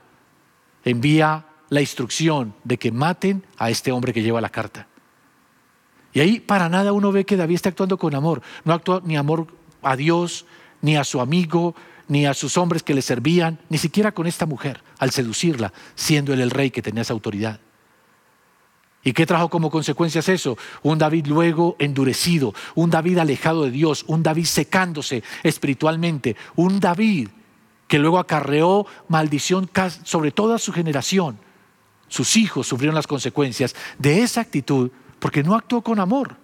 envía 0.83 1.45
la 1.69 1.79
instrucción 1.79 2.55
de 2.65 2.77
que 2.77 2.91
maten 2.91 3.45
a 3.57 3.69
este 3.69 3.93
hombre 3.93 4.11
que 4.11 4.21
lleva 4.21 4.41
la 4.41 4.49
carta. 4.49 4.85
Y 6.11 6.19
ahí 6.19 6.41
para 6.41 6.67
nada 6.67 6.91
uno 6.91 7.13
ve 7.13 7.23
que 7.23 7.37
David 7.37 7.55
está 7.55 7.69
actuando 7.69 7.97
con 7.97 8.13
amor. 8.15 8.41
No 8.65 8.73
actúa 8.73 9.01
ni 9.05 9.15
amor 9.15 9.47
a 9.81 9.95
Dios, 9.95 10.45
ni 10.81 10.97
a 10.97 11.05
su 11.05 11.21
amigo, 11.21 11.73
ni 12.09 12.25
a 12.25 12.33
sus 12.33 12.57
hombres 12.57 12.83
que 12.83 12.93
le 12.93 13.01
servían, 13.01 13.59
ni 13.69 13.77
siquiera 13.77 14.11
con 14.11 14.27
esta 14.27 14.45
mujer, 14.45 14.83
al 14.99 15.11
seducirla, 15.11 15.71
siendo 15.95 16.33
él 16.33 16.41
el 16.41 16.51
rey 16.51 16.69
que 16.69 16.81
tenía 16.81 17.03
esa 17.03 17.13
autoridad. 17.13 17.61
¿Y 19.07 19.13
qué 19.13 19.25
trajo 19.25 19.47
como 19.47 19.71
consecuencias 19.71 20.27
eso? 20.27 20.57
Un 20.83 20.97
David 20.97 21.27
luego 21.27 21.77
endurecido, 21.79 22.53
un 22.75 22.89
David 22.89 23.19
alejado 23.19 23.63
de 23.63 23.71
Dios, 23.71 24.03
un 24.07 24.21
David 24.21 24.43
secándose 24.43 25.23
espiritualmente, 25.43 26.35
un 26.57 26.81
David 26.81 27.29
que 27.87 27.99
luego 27.99 28.19
acarreó 28.19 28.85
maldición 29.07 29.69
sobre 30.03 30.31
toda 30.31 30.57
su 30.57 30.73
generación. 30.73 31.39
Sus 32.09 32.35
hijos 32.35 32.67
sufrieron 32.67 32.95
las 32.95 33.07
consecuencias 33.07 33.77
de 33.97 34.23
esa 34.23 34.41
actitud 34.41 34.91
porque 35.19 35.41
no 35.41 35.55
actuó 35.55 35.81
con 35.81 36.01
amor. 36.01 36.35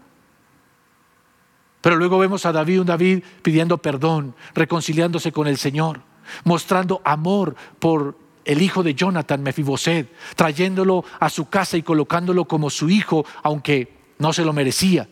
Pero 1.82 1.98
luego 1.98 2.18
vemos 2.18 2.46
a 2.46 2.54
David, 2.54 2.80
un 2.80 2.88
David 2.88 3.26
pidiendo 3.42 3.78
perdón, 3.80 4.36
reconciliándose 4.56 5.34
con 5.34 5.48
el 5.48 5.58
Señor, 5.58 6.00
mostrando 6.46 7.02
amor 7.04 7.58
por 7.80 8.23
el 8.46 8.62
hijo 8.62 8.84
de 8.84 8.94
Jonathan, 8.94 9.42
Mefiboset, 9.42 10.12
trayéndolo 10.36 11.04
a 11.20 11.30
su 11.30 11.50
casa 11.50 11.78
y 11.78 11.84
colocándolo 11.84 12.46
como 12.46 12.70
su 12.70 12.90
hijo, 12.90 13.26
aunque 13.42 13.94
no 14.20 14.34
se 14.34 14.46
lo 14.46 14.54
merecía. 14.54 15.08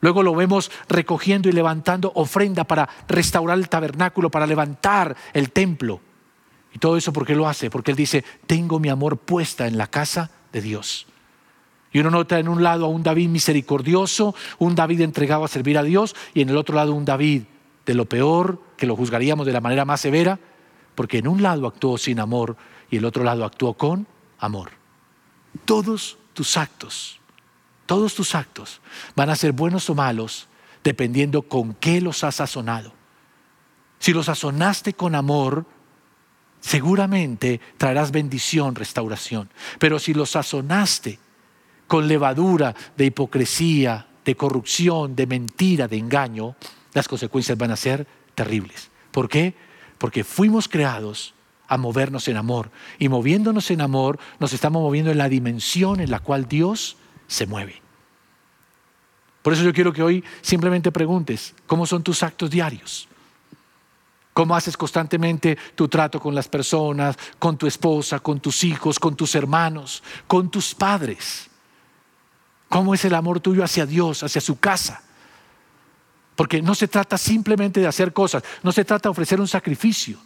Luego 0.00 0.22
lo 0.22 0.34
vemos 0.34 0.70
recogiendo 0.88 1.48
y 1.48 1.52
levantando 1.52 2.10
ofrenda 2.14 2.64
para 2.64 2.88
restaurar 3.06 3.58
el 3.58 3.68
tabernáculo, 3.68 4.30
para 4.30 4.46
levantar 4.46 5.14
el 5.32 5.50
templo. 5.50 6.00
Y 6.72 6.78
todo 6.78 6.96
eso 6.96 7.12
porque 7.12 7.34
lo 7.34 7.48
hace, 7.48 7.68
porque 7.68 7.90
él 7.90 7.96
dice, 7.96 8.24
tengo 8.46 8.78
mi 8.78 8.88
amor 8.88 9.18
puesta 9.18 9.66
en 9.66 9.76
la 9.76 9.88
casa 9.88 10.30
de 10.52 10.62
Dios. 10.62 11.06
Y 11.92 11.98
uno 11.98 12.10
nota 12.10 12.38
en 12.38 12.48
un 12.48 12.62
lado 12.62 12.86
a 12.86 12.88
un 12.88 13.02
David 13.02 13.28
misericordioso, 13.28 14.34
un 14.58 14.74
David 14.74 15.00
entregado 15.00 15.44
a 15.44 15.48
servir 15.48 15.76
a 15.76 15.82
Dios, 15.82 16.14
y 16.34 16.40
en 16.40 16.48
el 16.48 16.56
otro 16.56 16.76
lado 16.76 16.94
un 16.94 17.04
David 17.04 17.42
de 17.84 17.94
lo 17.94 18.06
peor, 18.06 18.62
que 18.76 18.86
lo 18.86 18.96
juzgaríamos 18.96 19.46
de 19.46 19.52
la 19.52 19.60
manera 19.60 19.84
más 19.84 20.00
severa, 20.00 20.38
porque 20.94 21.18
en 21.18 21.28
un 21.28 21.42
lado 21.42 21.66
actuó 21.66 21.98
sin 21.98 22.20
amor 22.20 22.56
y 22.90 22.96
el 22.96 23.04
otro 23.04 23.24
lado 23.24 23.44
actuó 23.44 23.74
con 23.74 24.06
amor. 24.38 24.70
Todos 25.64 26.18
tus 26.34 26.56
actos, 26.56 27.20
todos 27.86 28.14
tus 28.14 28.34
actos 28.34 28.80
van 29.16 29.30
a 29.30 29.36
ser 29.36 29.52
buenos 29.52 29.88
o 29.90 29.94
malos 29.94 30.48
dependiendo 30.82 31.42
con 31.42 31.74
qué 31.74 32.00
los 32.00 32.24
has 32.24 32.36
sazonado. 32.36 32.92
Si 33.98 34.12
los 34.12 34.26
sazonaste 34.26 34.94
con 34.94 35.14
amor, 35.14 35.66
seguramente 36.60 37.60
traerás 37.76 38.10
bendición, 38.10 38.74
restauración. 38.74 39.50
Pero 39.78 39.98
si 39.98 40.14
los 40.14 40.30
sazonaste 40.30 41.18
con 41.86 42.08
levadura 42.08 42.74
de 42.96 43.06
hipocresía, 43.06 44.06
de 44.24 44.36
corrupción, 44.36 45.16
de 45.16 45.26
mentira, 45.26 45.88
de 45.88 45.98
engaño, 45.98 46.56
las 46.92 47.08
consecuencias 47.08 47.58
van 47.58 47.72
a 47.72 47.76
ser 47.76 48.06
terribles. 48.34 48.90
¿Por 49.10 49.28
qué? 49.28 49.54
Porque 50.00 50.24
fuimos 50.24 50.66
creados 50.66 51.34
a 51.68 51.76
movernos 51.76 52.26
en 52.28 52.38
amor. 52.38 52.70
Y 52.98 53.10
moviéndonos 53.10 53.70
en 53.70 53.82
amor, 53.82 54.18
nos 54.38 54.54
estamos 54.54 54.80
moviendo 54.80 55.10
en 55.10 55.18
la 55.18 55.28
dimensión 55.28 56.00
en 56.00 56.10
la 56.10 56.20
cual 56.20 56.48
Dios 56.48 56.96
se 57.26 57.46
mueve. 57.46 57.82
Por 59.42 59.52
eso 59.52 59.62
yo 59.62 59.74
quiero 59.74 59.92
que 59.92 60.02
hoy 60.02 60.24
simplemente 60.40 60.90
preguntes, 60.90 61.54
¿cómo 61.66 61.84
son 61.84 62.02
tus 62.02 62.22
actos 62.22 62.50
diarios? 62.50 63.08
¿Cómo 64.32 64.56
haces 64.56 64.74
constantemente 64.74 65.58
tu 65.74 65.86
trato 65.86 66.18
con 66.18 66.34
las 66.34 66.48
personas, 66.48 67.18
con 67.38 67.58
tu 67.58 67.66
esposa, 67.66 68.20
con 68.20 68.40
tus 68.40 68.64
hijos, 68.64 68.98
con 68.98 69.14
tus 69.14 69.34
hermanos, 69.34 70.02
con 70.26 70.50
tus 70.50 70.74
padres? 70.74 71.50
¿Cómo 72.70 72.94
es 72.94 73.04
el 73.04 73.14
amor 73.14 73.40
tuyo 73.40 73.62
hacia 73.62 73.84
Dios, 73.84 74.22
hacia 74.22 74.40
su 74.40 74.58
casa? 74.58 75.02
Porque 76.40 76.62
no 76.62 76.74
se 76.74 76.88
trata 76.88 77.18
simplemente 77.18 77.80
de 77.80 77.86
hacer 77.86 78.14
cosas, 78.14 78.42
no 78.62 78.72
se 78.72 78.82
trata 78.82 79.10
de 79.10 79.10
ofrecer 79.10 79.38
un 79.42 79.46
sacrificio. 79.46 80.18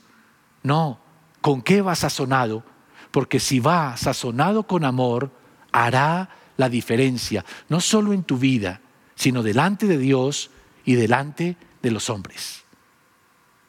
No, 0.62 1.00
¿con 1.40 1.60
qué 1.60 1.82
va 1.82 1.96
sazonado? 1.96 2.62
Porque 3.10 3.40
si 3.40 3.58
va 3.58 3.96
sazonado 3.96 4.62
con 4.62 4.84
amor, 4.84 5.32
hará 5.72 6.28
la 6.56 6.68
diferencia, 6.68 7.44
no 7.68 7.80
solo 7.80 8.12
en 8.12 8.22
tu 8.22 8.38
vida, 8.38 8.80
sino 9.16 9.42
delante 9.42 9.88
de 9.88 9.98
Dios 9.98 10.52
y 10.84 10.94
delante 10.94 11.56
de 11.82 11.90
los 11.90 12.08
hombres. 12.08 12.62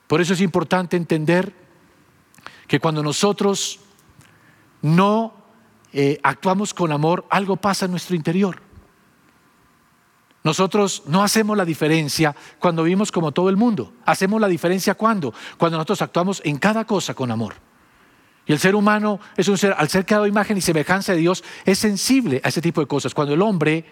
Por 0.06 0.22
eso 0.22 0.34
es 0.34 0.42
importante 0.42 0.98
entender 0.98 1.52
que 2.68 2.80
cuando 2.80 3.02
nosotros 3.02 3.80
no 4.84 5.34
eh, 5.94 6.20
actuamos 6.22 6.76
con 6.76 6.92
amor, 6.92 7.26
algo 7.32 7.56
pasa 7.56 7.86
en 7.86 7.92
nuestro 7.92 8.16
interior. 8.16 8.62
Nosotros 10.46 11.02
no 11.08 11.24
hacemos 11.24 11.58
la 11.58 11.66
diferencia 11.66 12.36
cuando 12.60 12.84
vivimos 12.84 13.12
como 13.12 13.32
todo 13.32 13.50
el 13.50 13.58
mundo. 13.58 13.94
Hacemos 14.06 14.40
la 14.40 14.48
diferencia 14.48 14.94
cuando? 14.94 15.34
Cuando 15.58 15.80
nosotros 15.80 16.04
actuamos 16.04 16.40
en 16.46 16.60
cada 16.60 16.86
cosa 16.86 17.16
con 17.16 17.32
amor. 17.32 17.56
Y 18.46 18.54
el 18.54 18.60
ser 18.60 18.76
humano 18.76 19.20
es 19.36 19.48
un 19.48 19.58
ser, 19.58 19.74
al 19.76 19.90
ser 19.90 20.06
creado 20.06 20.28
imagen 20.28 20.56
y 20.56 20.62
semejanza 20.62 21.14
de 21.14 21.18
Dios, 21.18 21.44
es 21.66 21.80
sensible 21.80 22.42
a 22.44 22.50
ese 22.50 22.62
tipo 22.62 22.80
de 22.80 22.86
cosas. 22.86 23.16
Cuando 23.16 23.34
el 23.34 23.42
hombre 23.42 23.86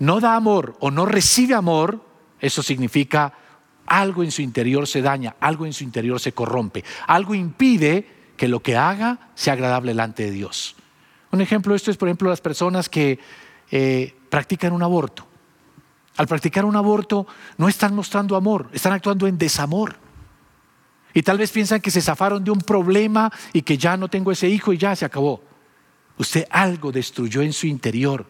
no 0.00 0.18
da 0.18 0.34
amor 0.34 0.76
o 0.80 0.90
no 0.90 1.06
recibe 1.06 1.54
amor, 1.54 2.04
eso 2.40 2.60
significa 2.60 3.32
algo 3.86 4.24
en 4.24 4.32
su 4.32 4.42
interior 4.42 4.88
se 4.88 5.00
daña, 5.00 5.36
algo 5.38 5.64
en 5.64 5.72
su 5.72 5.84
interior 5.84 6.18
se 6.18 6.32
corrompe, 6.32 6.82
algo 7.06 7.36
impide 7.36 8.32
que 8.36 8.48
lo 8.48 8.58
que 8.58 8.76
haga 8.76 9.30
sea 9.36 9.52
agradable 9.52 9.92
delante 9.92 10.24
de 10.24 10.32
Dios. 10.32 10.74
Un 11.30 11.40
ejemplo 11.40 11.72
de 11.72 11.76
esto 11.76 11.92
es, 11.92 11.96
por 11.96 12.08
ejemplo, 12.08 12.30
las 12.30 12.40
personas 12.40 12.88
que 12.88 13.20
eh, 13.70 14.12
practican 14.28 14.72
un 14.72 14.82
aborto. 14.82 15.28
Al 16.16 16.28
practicar 16.28 16.64
un 16.64 16.76
aborto 16.76 17.26
no 17.56 17.68
están 17.68 17.94
mostrando 17.94 18.36
amor, 18.36 18.68
están 18.72 18.92
actuando 18.92 19.26
en 19.26 19.36
desamor. 19.36 19.96
Y 21.12 21.22
tal 21.22 21.38
vez 21.38 21.50
piensan 21.50 21.80
que 21.80 21.90
se 21.90 22.00
zafaron 22.00 22.42
de 22.42 22.50
un 22.50 22.60
problema 22.60 23.32
y 23.52 23.62
que 23.62 23.76
ya 23.76 23.96
no 23.96 24.08
tengo 24.08 24.32
ese 24.32 24.48
hijo 24.48 24.72
y 24.72 24.78
ya 24.78 24.94
se 24.94 25.04
acabó. 25.04 25.42
Usted 26.16 26.46
algo 26.50 26.92
destruyó 26.92 27.42
en 27.42 27.52
su 27.52 27.66
interior 27.66 28.26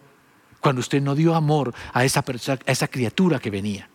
cuando 0.61 0.81
usted 0.81 1.03
no 1.03 1.15
dio 1.15 1.35
amor 1.35 1.75
a 1.93 2.05
esa, 2.05 2.21
a 2.21 2.71
esa 2.71 2.89
criatura 2.89 3.39
que 3.39 3.51
venía. 3.51 3.89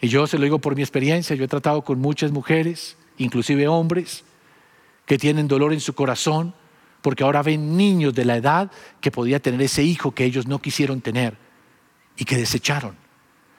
Y 0.00 0.08
yo 0.08 0.26
se 0.26 0.36
lo 0.36 0.44
digo 0.44 0.58
por 0.58 0.76
mi 0.76 0.82
experiencia, 0.82 1.36
yo 1.36 1.44
he 1.44 1.48
tratado 1.48 1.82
con 1.82 1.98
muchas 2.00 2.32
mujeres, 2.32 2.98
inclusive 3.16 3.66
hombres, 3.68 4.24
que 5.06 5.16
tienen 5.16 5.48
dolor 5.48 5.72
en 5.72 5.80
su 5.80 5.94
corazón 5.94 6.54
porque 7.00 7.22
ahora 7.22 7.42
ven 7.42 7.76
niños 7.76 8.14
de 8.14 8.24
la 8.24 8.36
edad 8.36 8.70
que 9.00 9.10
podía 9.10 9.40
tener 9.40 9.60
ese 9.60 9.82
hijo 9.82 10.12
que 10.12 10.24
ellos 10.24 10.46
no 10.46 10.58
quisieron 10.60 11.00
tener 11.00 11.43
y 12.16 12.24
que 12.24 12.36
desecharon. 12.36 12.96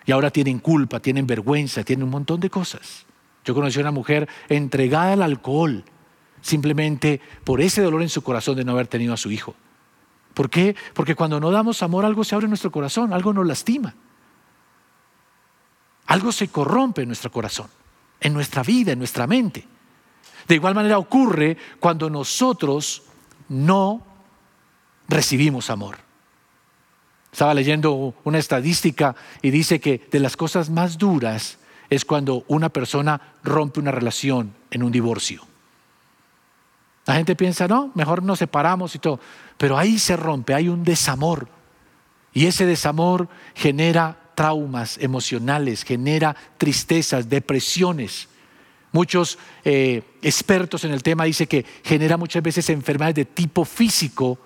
Y 0.06 0.12
ahora 0.12 0.32
tienen 0.32 0.60
culpa, 0.60 1.00
tienen 1.00 1.26
vergüenza, 1.26 1.84
tienen 1.84 2.04
un 2.04 2.12
montón 2.12 2.40
de 2.40 2.50
cosas. 2.50 3.06
Yo 3.44 3.54
conocí 3.54 3.80
a 3.80 3.82
una 3.82 3.92
mujer 3.92 4.28
entregada 4.50 5.14
al 5.14 5.22
alcohol 5.22 5.84
simplemente 6.42 7.22
por 7.44 7.60
ese 7.60 7.82
dolor 7.82 8.04
en 8.04 8.10
su 8.10 8.22
corazón 8.22 8.56
de 8.56 8.64
no 8.64 8.74
haber 8.74 8.88
tenido 8.88 9.14
a 9.14 9.18
su 9.18 9.32
hijo. 9.32 9.56
¿Por 10.36 10.50
qué? 10.50 10.76
Porque 10.94 11.16
cuando 11.16 11.40
no 11.40 11.50
damos 11.50 11.82
amor 11.82 12.06
algo 12.06 12.24
se 12.24 12.36
abre 12.36 12.46
en 12.46 12.52
nuestro 12.52 12.72
corazón, 12.72 13.14
algo 13.14 13.34
nos 13.34 13.48
lastima. 13.48 13.96
Algo 16.08 16.32
se 16.32 16.50
corrompe 16.50 17.02
en 17.02 17.08
nuestro 17.08 17.32
corazón, 17.32 17.68
en 18.20 18.34
nuestra 18.34 18.62
vida, 18.62 18.92
en 18.92 19.00
nuestra 19.00 19.26
mente. 19.26 19.66
De 20.48 20.56
igual 20.56 20.76
manera 20.76 21.00
ocurre 21.00 21.58
cuando 21.80 22.10
nosotros 22.10 23.04
no 23.50 24.06
recibimos 25.08 25.70
amor. 25.70 26.05
Estaba 27.36 27.54
leyendo 27.54 28.14
una 28.24 28.38
estadística 28.38 29.14
y 29.42 29.50
dice 29.50 29.82
que 29.82 30.08
de 30.10 30.22
las 30.22 30.38
cosas 30.38 30.70
más 30.70 30.98
duras 30.98 31.58
es 31.90 32.06
cuando 32.06 32.46
una 32.48 32.70
persona 32.70 33.20
rompe 33.44 33.82
una 33.82 33.92
relación 33.92 34.54
en 34.72 34.84
un 34.84 34.90
divorcio. 34.94 35.42
La 37.06 37.16
gente 37.16 37.36
piensa, 37.36 37.68
no, 37.68 37.92
mejor 37.94 38.24
nos 38.24 38.40
separamos 38.40 38.96
y 38.96 39.00
todo, 39.00 39.20
pero 39.58 39.78
ahí 39.78 40.00
se 40.00 40.16
rompe, 40.16 40.54
hay 40.54 40.70
un 40.70 40.86
desamor. 40.86 41.50
Y 42.32 42.46
ese 42.46 42.66
desamor 42.66 43.28
genera 43.54 44.18
traumas 44.34 44.98
emocionales, 44.98 45.84
genera 45.84 46.38
tristezas, 46.58 47.28
depresiones. 47.28 48.30
Muchos 48.94 49.38
eh, 49.66 50.04
expertos 50.22 50.86
en 50.86 50.94
el 50.94 51.04
tema 51.04 51.26
dicen 51.26 51.48
que 51.48 51.66
genera 51.84 52.16
muchas 52.16 52.42
veces 52.42 52.70
enfermedades 52.70 53.16
de 53.16 53.26
tipo 53.26 53.66
físico 53.66 54.40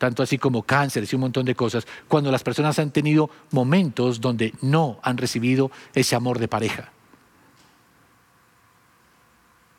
tanto 0.00 0.22
así 0.22 0.38
como 0.38 0.62
cánceres 0.62 1.12
y 1.12 1.16
un 1.16 1.20
montón 1.20 1.44
de 1.44 1.54
cosas, 1.54 1.86
cuando 2.08 2.32
las 2.32 2.42
personas 2.42 2.78
han 2.78 2.90
tenido 2.90 3.28
momentos 3.50 4.18
donde 4.18 4.54
no 4.62 4.98
han 5.02 5.18
recibido 5.18 5.70
ese 5.94 6.16
amor 6.16 6.38
de 6.38 6.48
pareja. 6.48 6.90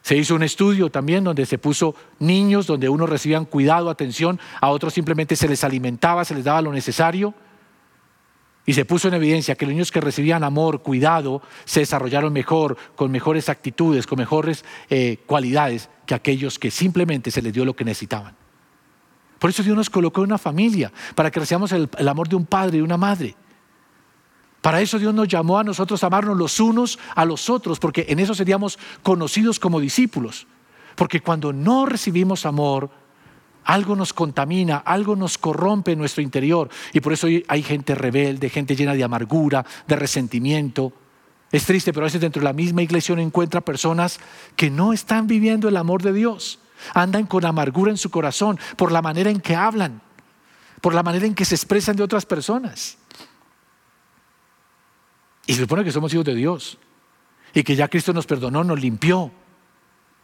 Se 0.03 0.15
hizo 0.15 0.35
un 0.35 0.43
estudio 0.43 0.91
también 0.91 1.23
donde 1.23 1.47
se 1.47 1.57
puso 1.57 1.95
niños, 2.19 2.67
donde 2.67 2.87
unos 2.87 3.09
recibían 3.09 3.45
cuidado, 3.45 3.89
atención, 3.89 4.39
a 4.59 4.69
otros 4.69 4.93
simplemente 4.93 5.35
se 5.35 5.47
les 5.47 5.63
alimentaba, 5.63 6.23
se 6.23 6.35
les 6.35 6.43
daba 6.43 6.61
lo 6.61 6.71
necesario. 6.71 7.33
Y 8.63 8.73
se 8.73 8.85
puso 8.85 9.07
en 9.07 9.15
evidencia 9.15 9.55
que 9.55 9.65
los 9.65 9.73
niños 9.73 9.91
que 9.91 10.01
recibían 10.01 10.43
amor, 10.43 10.83
cuidado, 10.83 11.41
se 11.65 11.79
desarrollaron 11.79 12.31
mejor, 12.31 12.77
con 12.95 13.09
mejores 13.09 13.49
actitudes, 13.49 14.05
con 14.05 14.19
mejores 14.19 14.63
eh, 14.91 15.17
cualidades 15.25 15.89
que 16.05 16.13
aquellos 16.13 16.59
que 16.59 16.69
simplemente 16.69 17.31
se 17.31 17.41
les 17.41 17.53
dio 17.53 17.65
lo 17.65 17.75
que 17.75 17.85
necesitaban. 17.85 18.40
Por 19.41 19.49
eso 19.49 19.63
Dios 19.63 19.75
nos 19.75 19.89
colocó 19.89 20.21
en 20.21 20.27
una 20.27 20.37
familia, 20.37 20.93
para 21.15 21.31
que 21.31 21.39
recibamos 21.39 21.71
el, 21.71 21.89
el 21.97 22.07
amor 22.07 22.29
de 22.29 22.35
un 22.35 22.45
padre 22.45 22.77
y 22.77 22.81
una 22.81 22.95
madre. 22.95 23.35
Para 24.61 24.81
eso 24.81 24.99
Dios 24.99 25.15
nos 25.15 25.27
llamó 25.27 25.57
a 25.57 25.63
nosotros 25.63 26.03
a 26.03 26.07
amarnos 26.07 26.37
los 26.37 26.59
unos 26.59 26.99
a 27.15 27.25
los 27.25 27.49
otros, 27.49 27.79
porque 27.79 28.05
en 28.07 28.19
eso 28.19 28.35
seríamos 28.35 28.77
conocidos 29.01 29.59
como 29.59 29.79
discípulos. 29.79 30.45
Porque 30.95 31.21
cuando 31.21 31.51
no 31.53 31.87
recibimos 31.87 32.45
amor, 32.45 32.91
algo 33.63 33.95
nos 33.95 34.13
contamina, 34.13 34.77
algo 34.77 35.15
nos 35.15 35.39
corrompe 35.39 35.93
en 35.93 35.97
nuestro 35.97 36.21
interior. 36.21 36.69
Y 36.93 36.99
por 36.99 37.11
eso 37.11 37.25
hay 37.47 37.63
gente 37.63 37.95
rebelde, 37.95 38.47
gente 38.47 38.75
llena 38.75 38.93
de 38.93 39.03
amargura, 39.03 39.65
de 39.87 39.95
resentimiento. 39.95 40.93
Es 41.51 41.65
triste, 41.65 41.93
pero 41.93 42.03
a 42.03 42.09
veces 42.09 42.21
dentro 42.21 42.41
de 42.41 42.45
la 42.45 42.53
misma 42.53 42.83
iglesia 42.83 43.13
uno 43.13 43.23
encuentra 43.23 43.61
personas 43.61 44.19
que 44.55 44.69
no 44.69 44.93
están 44.93 45.25
viviendo 45.25 45.67
el 45.67 45.77
amor 45.77 46.03
de 46.03 46.13
Dios. 46.13 46.59
Andan 46.93 47.25
con 47.25 47.45
amargura 47.45 47.91
en 47.91 47.97
su 47.97 48.09
corazón 48.09 48.59
por 48.75 48.91
la 48.91 49.01
manera 49.01 49.29
en 49.29 49.39
que 49.39 49.55
hablan, 49.55 50.01
por 50.81 50.93
la 50.93 51.03
manera 51.03 51.25
en 51.25 51.35
que 51.35 51.45
se 51.45 51.55
expresan 51.55 51.95
de 51.95 52.03
otras 52.03 52.25
personas. 52.25 52.97
Y 55.45 55.53
se 55.53 55.61
supone 55.61 55.83
que 55.83 55.91
somos 55.91 56.13
hijos 56.13 56.25
de 56.25 56.35
Dios 56.35 56.77
y 57.53 57.63
que 57.63 57.75
ya 57.75 57.87
Cristo 57.87 58.13
nos 58.13 58.25
perdonó, 58.25 58.63
nos 58.63 58.79
limpió. 58.79 59.31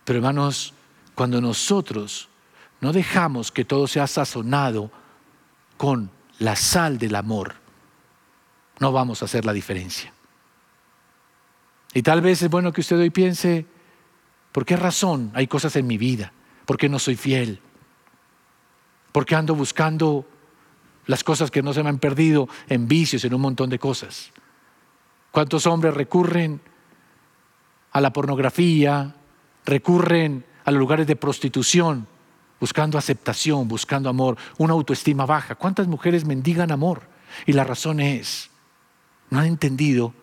Pero 0.05 0.19
hermanos, 0.19 0.73
cuando 1.15 1.41
nosotros 1.41 2.29
no 2.79 2.93
dejamos 2.93 3.51
que 3.51 3.65
todo 3.65 3.87
sea 3.87 4.07
sazonado 4.07 4.91
con 5.77 6.11
la 6.39 6.55
sal 6.55 6.97
del 6.97 7.15
amor, 7.15 7.55
no 8.79 8.91
vamos 8.91 9.21
a 9.21 9.25
hacer 9.25 9.45
la 9.45 9.53
diferencia. 9.53 10.13
Y 11.93 12.03
tal 12.03 12.21
vez 12.21 12.41
es 12.41 12.49
bueno 12.49 12.71
que 12.71 12.81
usted 12.81 12.97
hoy 12.97 13.09
piense, 13.09 13.65
¿por 14.51 14.65
qué 14.65 14.75
razón 14.75 15.31
hay 15.33 15.47
cosas 15.47 15.75
en 15.75 15.87
mi 15.87 15.97
vida? 15.97 16.31
¿Por 16.67 16.77
qué 16.77 16.89
no 16.89 16.99
soy 16.99 17.15
fiel? 17.15 17.61
¿Por 19.13 19.25
qué 19.25 19.35
ando 19.35 19.55
buscando 19.55 20.27
las 21.05 21.23
cosas 21.23 21.49
que 21.49 21.63
no 21.63 21.71
se 21.71 21.81
me 21.81 21.87
han 21.87 21.97
perdido 21.97 22.49
en 22.67 22.89
vicios, 22.89 23.23
en 23.23 23.33
un 23.33 23.39
montón 23.39 23.69
de 23.69 23.79
cosas? 23.79 24.33
¿Cuántos 25.31 25.65
hombres 25.65 25.93
recurren 25.93 26.59
a 27.93 28.01
la 28.01 28.11
pornografía, 28.11 29.15
recurren 29.65 30.45
a 30.65 30.71
los 30.71 30.79
lugares 30.79 31.07
de 31.07 31.15
prostitución, 31.15 32.05
buscando 32.59 32.97
aceptación, 32.97 33.69
buscando 33.69 34.09
amor, 34.09 34.35
una 34.57 34.73
autoestima 34.73 35.25
baja? 35.25 35.55
¿Cuántas 35.55 35.87
mujeres 35.87 36.25
mendigan 36.25 36.73
amor? 36.73 37.03
Y 37.45 37.53
la 37.53 37.63
razón 37.63 38.01
es, 38.01 38.49
no 39.29 39.39
han 39.39 39.45
entendido 39.45 40.13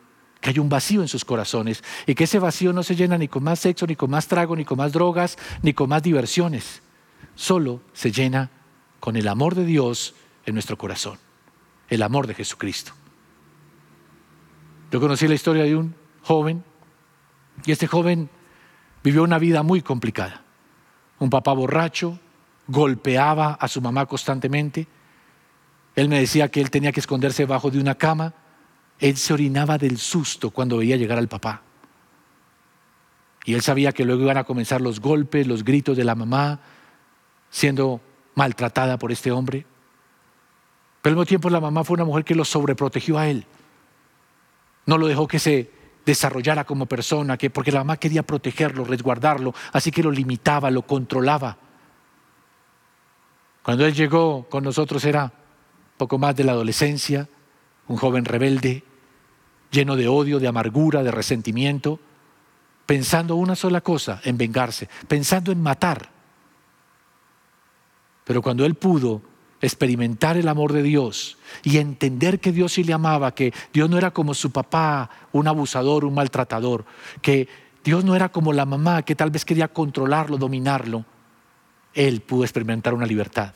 que 0.45 0.51
hay 0.51 0.59
un 0.59 0.69
vacío 0.69 1.01
en 1.01 1.09
sus 1.09 1.25
corazones 1.25 1.83
y 2.07 2.15
que 2.15 2.25
ese 2.25 2.39
vacío 2.39 2.75
no 2.75 2.83
se 2.83 2.95
llena 2.95 3.17
ni 3.17 3.29
con 3.29 3.43
más 3.43 3.61
sexo, 3.61 3.87
ni 3.87 3.97
con 3.97 4.11
más 4.11 4.29
trago, 4.29 4.55
ni 4.55 4.67
con 4.67 4.77
más 4.77 4.93
drogas, 4.93 5.39
ni 5.63 5.73
con 5.73 5.89
más 5.89 6.03
diversiones. 6.03 6.83
Solo 7.35 7.81
se 7.95 8.13
llena 8.13 8.51
con 9.01 9.17
el 9.17 9.27
amor 9.27 9.55
de 9.55 9.65
Dios 9.65 10.15
en 10.45 10.53
nuestro 10.53 10.77
corazón, 10.77 11.19
el 11.89 12.03
amor 12.03 12.27
de 12.27 12.35
Jesucristo. 12.35 12.93
Yo 14.93 15.01
conocí 15.01 15.27
la 15.27 15.35
historia 15.35 15.65
de 15.65 15.77
un 15.77 15.95
joven 16.23 16.63
y 17.65 17.73
este 17.73 17.87
joven 17.87 18.29
vivió 19.03 19.23
una 19.23 19.39
vida 19.39 19.63
muy 19.63 19.81
complicada. 19.81 20.43
Un 21.21 21.31
papá 21.31 21.55
borracho, 21.55 22.19
golpeaba 22.67 23.55
a 23.55 23.67
su 23.67 23.81
mamá 23.81 24.05
constantemente. 24.05 24.89
Él 25.97 26.11
me 26.11 26.21
decía 26.21 26.51
que 26.51 26.61
él 26.61 26.71
tenía 26.71 26.93
que 26.93 27.01
esconderse 27.01 27.47
bajo 27.47 27.71
de 27.71 27.81
una 27.81 27.95
cama 27.95 28.35
él 28.99 29.17
se 29.17 29.33
orinaba 29.33 29.79
del 29.79 29.99
susto 29.99 30.51
cuando 30.51 30.79
veía 30.79 30.97
llegar 30.97 31.19
al 31.19 31.29
papá. 31.29 31.63
Y 33.45 33.55
él 33.55 33.63
sabía 33.63 33.93
que 33.93 34.05
luego 34.05 34.23
iban 34.23 34.39
a 34.39 34.45
comenzar 34.45 34.81
los 34.81 35.01
golpes, 35.01 35.47
los 35.47 35.65
gritos 35.65 35.97
de 35.97 36.05
la 36.05 36.15
mamá, 36.15 36.61
siendo 37.51 38.01
maltratada 38.35 38.99
por 38.99 39.13
este 39.13 39.31
hombre. 39.31 39.67
Pero 41.03 41.13
al 41.13 41.17
mismo 41.17 41.27
tiempo 41.27 41.51
la 41.51 41.61
mamá 41.61 41.85
fue 41.85 41.95
una 41.95 42.05
mujer 42.05 42.25
que 42.25 42.35
lo 42.35 42.45
sobreprotegió 42.45 43.19
a 43.19 43.29
él. 43.29 43.45
No 44.87 44.97
lo 44.97 45.07
dejó 45.07 45.29
que 45.29 45.39
se 45.39 45.71
desarrollara 46.07 46.65
como 46.65 46.87
persona, 46.87 47.37
que, 47.37 47.51
porque 47.51 47.73
la 47.73 47.81
mamá 47.81 47.97
quería 47.97 48.23
protegerlo, 48.23 48.85
resguardarlo, 48.85 49.55
así 49.73 49.91
que 49.91 50.03
lo 50.03 50.11
limitaba, 50.11 50.71
lo 50.71 50.83
controlaba. 50.83 51.59
Cuando 53.63 53.87
él 53.87 53.95
llegó 53.95 54.47
con 54.49 54.65
nosotros 54.65 55.05
era 55.05 55.33
poco 55.97 56.19
más 56.19 56.37
de 56.37 56.45
la 56.45 56.53
adolescencia, 56.53 57.29
un 57.89 57.97
joven 57.97 58.25
rebelde, 58.25 58.85
lleno 59.71 59.97
de 59.97 60.09
odio, 60.09 60.39
de 60.39 60.49
amargura, 60.49 61.03
de 61.03 61.11
resentimiento, 61.11 62.01
pensando 62.87 63.37
una 63.37 63.57
sola 63.57 63.81
cosa, 63.81 64.21
en 64.25 64.37
vengarse, 64.37 64.89
pensando 65.09 65.53
en 65.53 65.63
matar. 65.63 66.11
Pero 68.25 68.43
cuando 68.43 68.65
él 68.65 68.75
pudo 68.75 69.23
experimentar 69.61 70.37
el 70.37 70.49
amor 70.49 70.73
de 70.73 70.83
Dios 70.83 71.39
y 71.63 71.79
entender 71.79 72.41
que 72.41 72.53
Dios 72.53 72.75
sí 72.75 72.85
le 72.85 72.93
amaba, 72.93 73.35
que 73.35 73.53
Dios 73.73 73.89
no 73.89 73.99
era 73.99 74.13
como 74.13 74.35
su 74.35 74.51
papá, 74.51 75.11
un 75.33 75.49
abusador, 75.49 76.05
un 76.05 76.15
maltratador, 76.15 76.85
que 77.23 77.49
Dios 77.83 78.05
no 78.05 78.15
era 78.17 78.31
como 78.31 78.53
la 78.53 78.67
mamá 78.67 79.03
que 79.03 79.15
tal 79.15 79.31
vez 79.31 79.45
quería 79.45 79.69
controlarlo, 79.69 80.39
dominarlo, 80.39 81.05
él 81.93 82.23
pudo 82.23 82.45
experimentar 82.45 82.95
una 82.95 83.07
libertad. 83.07 83.55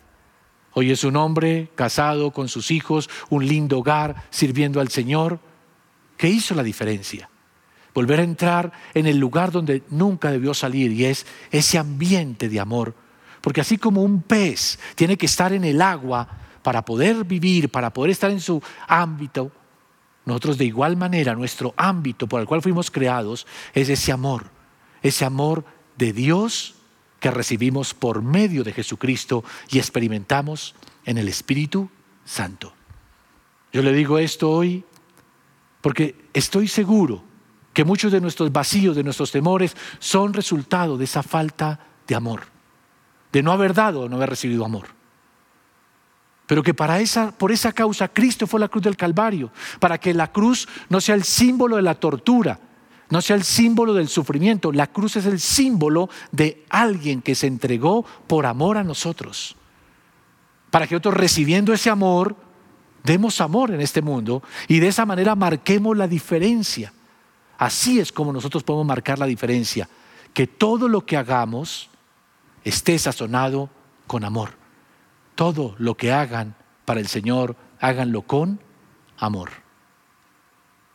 Hoy 0.78 0.92
es 0.92 1.02
un 1.02 1.16
hombre 1.16 1.72
casado 1.74 2.30
con 2.30 2.46
sus 2.46 2.70
hijos, 2.70 3.10
un 3.30 3.44
lindo 3.44 3.80
hogar, 3.80 4.14
sirviendo 4.30 4.80
al 4.80 4.90
Señor. 4.90 5.40
¿Qué 6.16 6.28
hizo 6.28 6.54
la 6.54 6.62
diferencia? 6.62 7.28
Volver 7.92 8.20
a 8.20 8.22
entrar 8.22 8.70
en 8.94 9.08
el 9.08 9.18
lugar 9.18 9.50
donde 9.50 9.82
nunca 9.90 10.30
debió 10.30 10.54
salir 10.54 10.92
y 10.92 11.06
es 11.06 11.26
ese 11.50 11.78
ambiente 11.78 12.48
de 12.48 12.60
amor. 12.60 12.94
Porque 13.40 13.60
así 13.60 13.76
como 13.76 14.04
un 14.04 14.22
pez 14.22 14.78
tiene 14.94 15.16
que 15.16 15.26
estar 15.26 15.52
en 15.52 15.64
el 15.64 15.82
agua 15.82 16.28
para 16.62 16.84
poder 16.84 17.24
vivir, 17.24 17.70
para 17.70 17.92
poder 17.92 18.12
estar 18.12 18.30
en 18.30 18.40
su 18.40 18.62
ámbito, 18.86 19.50
nosotros 20.26 20.58
de 20.58 20.66
igual 20.66 20.96
manera, 20.96 21.34
nuestro 21.34 21.74
ámbito 21.76 22.28
por 22.28 22.40
el 22.40 22.46
cual 22.46 22.62
fuimos 22.62 22.88
creados 22.92 23.48
es 23.74 23.88
ese 23.88 24.12
amor, 24.12 24.48
ese 25.02 25.24
amor 25.24 25.64
de 25.96 26.12
Dios 26.12 26.76
que 27.20 27.30
recibimos 27.30 27.94
por 27.94 28.22
medio 28.22 28.64
de 28.64 28.72
Jesucristo 28.72 29.44
y 29.70 29.78
experimentamos 29.78 30.74
en 31.04 31.18
el 31.18 31.28
Espíritu 31.28 31.90
Santo. 32.24 32.72
Yo 33.72 33.82
le 33.82 33.92
digo 33.92 34.18
esto 34.18 34.50
hoy 34.50 34.84
porque 35.80 36.28
estoy 36.32 36.68
seguro 36.68 37.22
que 37.72 37.84
muchos 37.84 38.10
de 38.12 38.20
nuestros 38.20 38.50
vacíos, 38.50 38.96
de 38.96 39.04
nuestros 39.04 39.30
temores, 39.30 39.76
son 39.98 40.32
resultado 40.32 40.96
de 40.96 41.04
esa 41.04 41.22
falta 41.22 41.80
de 42.06 42.14
amor, 42.14 42.42
de 43.32 43.42
no 43.42 43.52
haber 43.52 43.74
dado 43.74 44.02
o 44.02 44.08
no 44.08 44.16
haber 44.16 44.30
recibido 44.30 44.64
amor. 44.64 44.86
Pero 46.46 46.62
que 46.62 46.72
para 46.72 46.98
esa, 46.98 47.30
por 47.30 47.52
esa 47.52 47.72
causa 47.72 48.08
Cristo 48.08 48.46
fue 48.46 48.58
la 48.58 48.68
cruz 48.68 48.82
del 48.82 48.96
Calvario, 48.96 49.52
para 49.80 49.98
que 49.98 50.14
la 50.14 50.32
cruz 50.32 50.66
no 50.88 51.00
sea 51.00 51.14
el 51.14 51.24
símbolo 51.24 51.76
de 51.76 51.82
la 51.82 51.94
tortura, 51.94 52.58
no 53.10 53.22
sea 53.22 53.36
el 53.36 53.42
símbolo 53.42 53.94
del 53.94 54.08
sufrimiento. 54.08 54.72
La 54.72 54.86
cruz 54.86 55.16
es 55.16 55.26
el 55.26 55.40
símbolo 55.40 56.10
de 56.30 56.64
alguien 56.68 57.22
que 57.22 57.34
se 57.34 57.46
entregó 57.46 58.04
por 58.26 58.46
amor 58.46 58.76
a 58.76 58.84
nosotros. 58.84 59.56
Para 60.70 60.86
que 60.86 60.94
nosotros 60.94 61.14
recibiendo 61.14 61.72
ese 61.72 61.88
amor, 61.88 62.36
demos 63.04 63.40
amor 63.40 63.70
en 63.70 63.80
este 63.80 64.02
mundo 64.02 64.42
y 64.66 64.80
de 64.80 64.88
esa 64.88 65.06
manera 65.06 65.34
marquemos 65.34 65.96
la 65.96 66.06
diferencia. 66.06 66.92
Así 67.56 67.98
es 67.98 68.12
como 68.12 68.32
nosotros 68.32 68.62
podemos 68.62 68.86
marcar 68.86 69.18
la 69.18 69.26
diferencia. 69.26 69.88
Que 70.34 70.46
todo 70.46 70.88
lo 70.88 71.06
que 71.06 71.16
hagamos 71.16 71.88
esté 72.64 72.98
sazonado 72.98 73.70
con 74.06 74.24
amor. 74.24 74.50
Todo 75.34 75.74
lo 75.78 75.96
que 75.96 76.12
hagan 76.12 76.54
para 76.84 77.00
el 77.00 77.08
Señor, 77.08 77.56
háganlo 77.80 78.22
con 78.22 78.60
amor. 79.16 79.67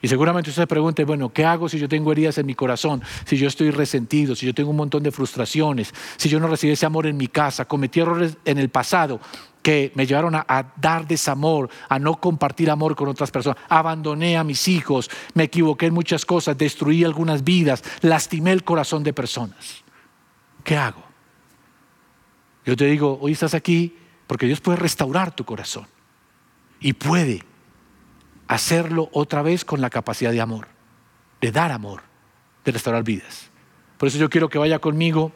Y 0.04 0.10
seguramente 0.10 0.50
usted 0.50 0.64
se 0.64 0.68
pregunte, 0.68 1.06
bueno, 1.06 1.32
¿qué 1.32 1.46
hago 1.46 1.70
si 1.70 1.80
yo 1.80 1.88
tengo 1.88 2.12
heridas 2.12 2.38
en 2.38 2.46
mi 2.46 2.56
corazón? 2.56 3.02
Si 3.24 3.38
yo 3.38 3.48
estoy 3.48 3.72
resentido, 3.72 4.36
si 4.36 4.46
yo 4.46 4.54
tengo 4.54 4.70
un 4.70 4.76
montón 4.76 5.02
de 5.02 5.14
frustraciones, 5.14 5.94
si 6.18 6.28
yo 6.28 6.42
no 6.42 6.50
recibí 6.50 6.74
ese 6.74 6.86
amor 6.86 7.08
en 7.08 7.16
mi 7.16 7.30
casa, 7.30 7.64
cometí 7.64 8.02
errores 8.02 8.36
en 8.44 8.58
el 8.58 8.68
pasado 8.68 9.22
que 9.62 9.94
me 9.96 10.06
llevaron 10.06 10.36
a, 10.36 10.46
a, 10.46 10.74
dar 10.76 11.08
desamor, 11.08 11.70
a 11.88 12.00
no 12.00 12.20
compartir 12.20 12.70
amor 12.70 12.98
con 12.98 13.08
otras 13.08 13.32
personas, 13.32 13.64
abandoné 13.70 14.36
a 14.36 14.44
mis 14.44 14.68
hijos, 14.68 15.10
me 15.36 15.46
equivoqué 15.46 15.86
en 15.86 15.94
muchas 15.94 16.26
cosas, 16.26 16.58
destruí 16.58 17.06
algunas 17.06 17.46
vidas, 17.46 17.82
lastimé 18.02 18.52
el 18.52 18.66
corazón 18.66 19.06
de 19.06 19.14
personas. 19.14 19.86
¿Qué 20.66 20.76
hago? 20.76 21.02
Yo 22.66 22.76
te 22.76 22.88
digo, 22.88 23.20
hoy 23.22 23.32
estás 23.32 23.54
aquí 23.54 23.96
porque 24.28 24.48
Dios 24.48 24.60
puede 24.60 24.80
restaurar 24.80 25.34
tu 25.34 25.46
corazón 25.46 25.88
y 26.82 26.92
puede 26.92 27.53
hacerlo 28.54 29.10
otra 29.14 29.42
vez 29.42 29.66
con 29.66 29.82
la 29.82 29.90
capacidad 29.90 30.32
de 30.32 30.42
amor, 30.42 30.68
de 31.42 31.52
dar 31.52 31.72
amor, 31.72 32.02
de 32.64 32.72
restaurar 32.72 33.04
vidas. 33.04 33.50
Por 33.98 34.08
eso 34.08 34.18
yo 34.18 34.30
quiero 34.30 34.50
que 34.50 34.58
vaya 34.58 34.80
conmigo, 34.80 35.32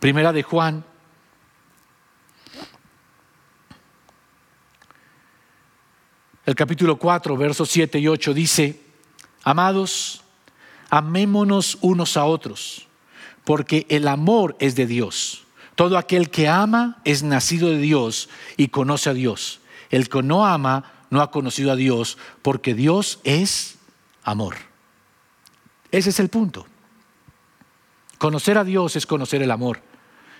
primera 0.00 0.32
de 0.32 0.42
Juan. 0.42 0.84
el 6.46 6.54
capítulo 6.54 6.96
4, 6.96 7.36
versos 7.36 7.68
7 7.70 7.98
y 7.98 8.06
8 8.06 8.32
dice, 8.32 8.80
Amados, 9.42 10.22
amémonos 10.90 11.76
unos 11.80 12.16
a 12.16 12.24
otros, 12.24 12.86
porque 13.44 13.84
el 13.90 14.06
amor 14.06 14.56
es 14.60 14.76
de 14.76 14.86
Dios. 14.86 15.44
Todo 15.74 15.98
aquel 15.98 16.30
que 16.30 16.48
ama 16.48 16.98
es 17.04 17.24
nacido 17.24 17.68
de 17.68 17.78
Dios 17.78 18.28
y 18.56 18.68
conoce 18.68 19.10
a 19.10 19.14
Dios. 19.14 19.60
El 19.90 20.08
que 20.08 20.22
no 20.22 20.46
ama 20.46 20.92
no 21.16 21.22
ha 21.22 21.30
conocido 21.30 21.72
a 21.72 21.76
Dios, 21.76 22.18
porque 22.42 22.74
Dios 22.74 23.20
es 23.24 23.78
amor. 24.22 24.56
Ese 25.90 26.10
es 26.10 26.20
el 26.20 26.28
punto. 26.28 26.66
Conocer 28.18 28.58
a 28.58 28.64
Dios 28.64 28.96
es 28.96 29.06
conocer 29.06 29.40
el 29.40 29.50
amor. 29.50 29.80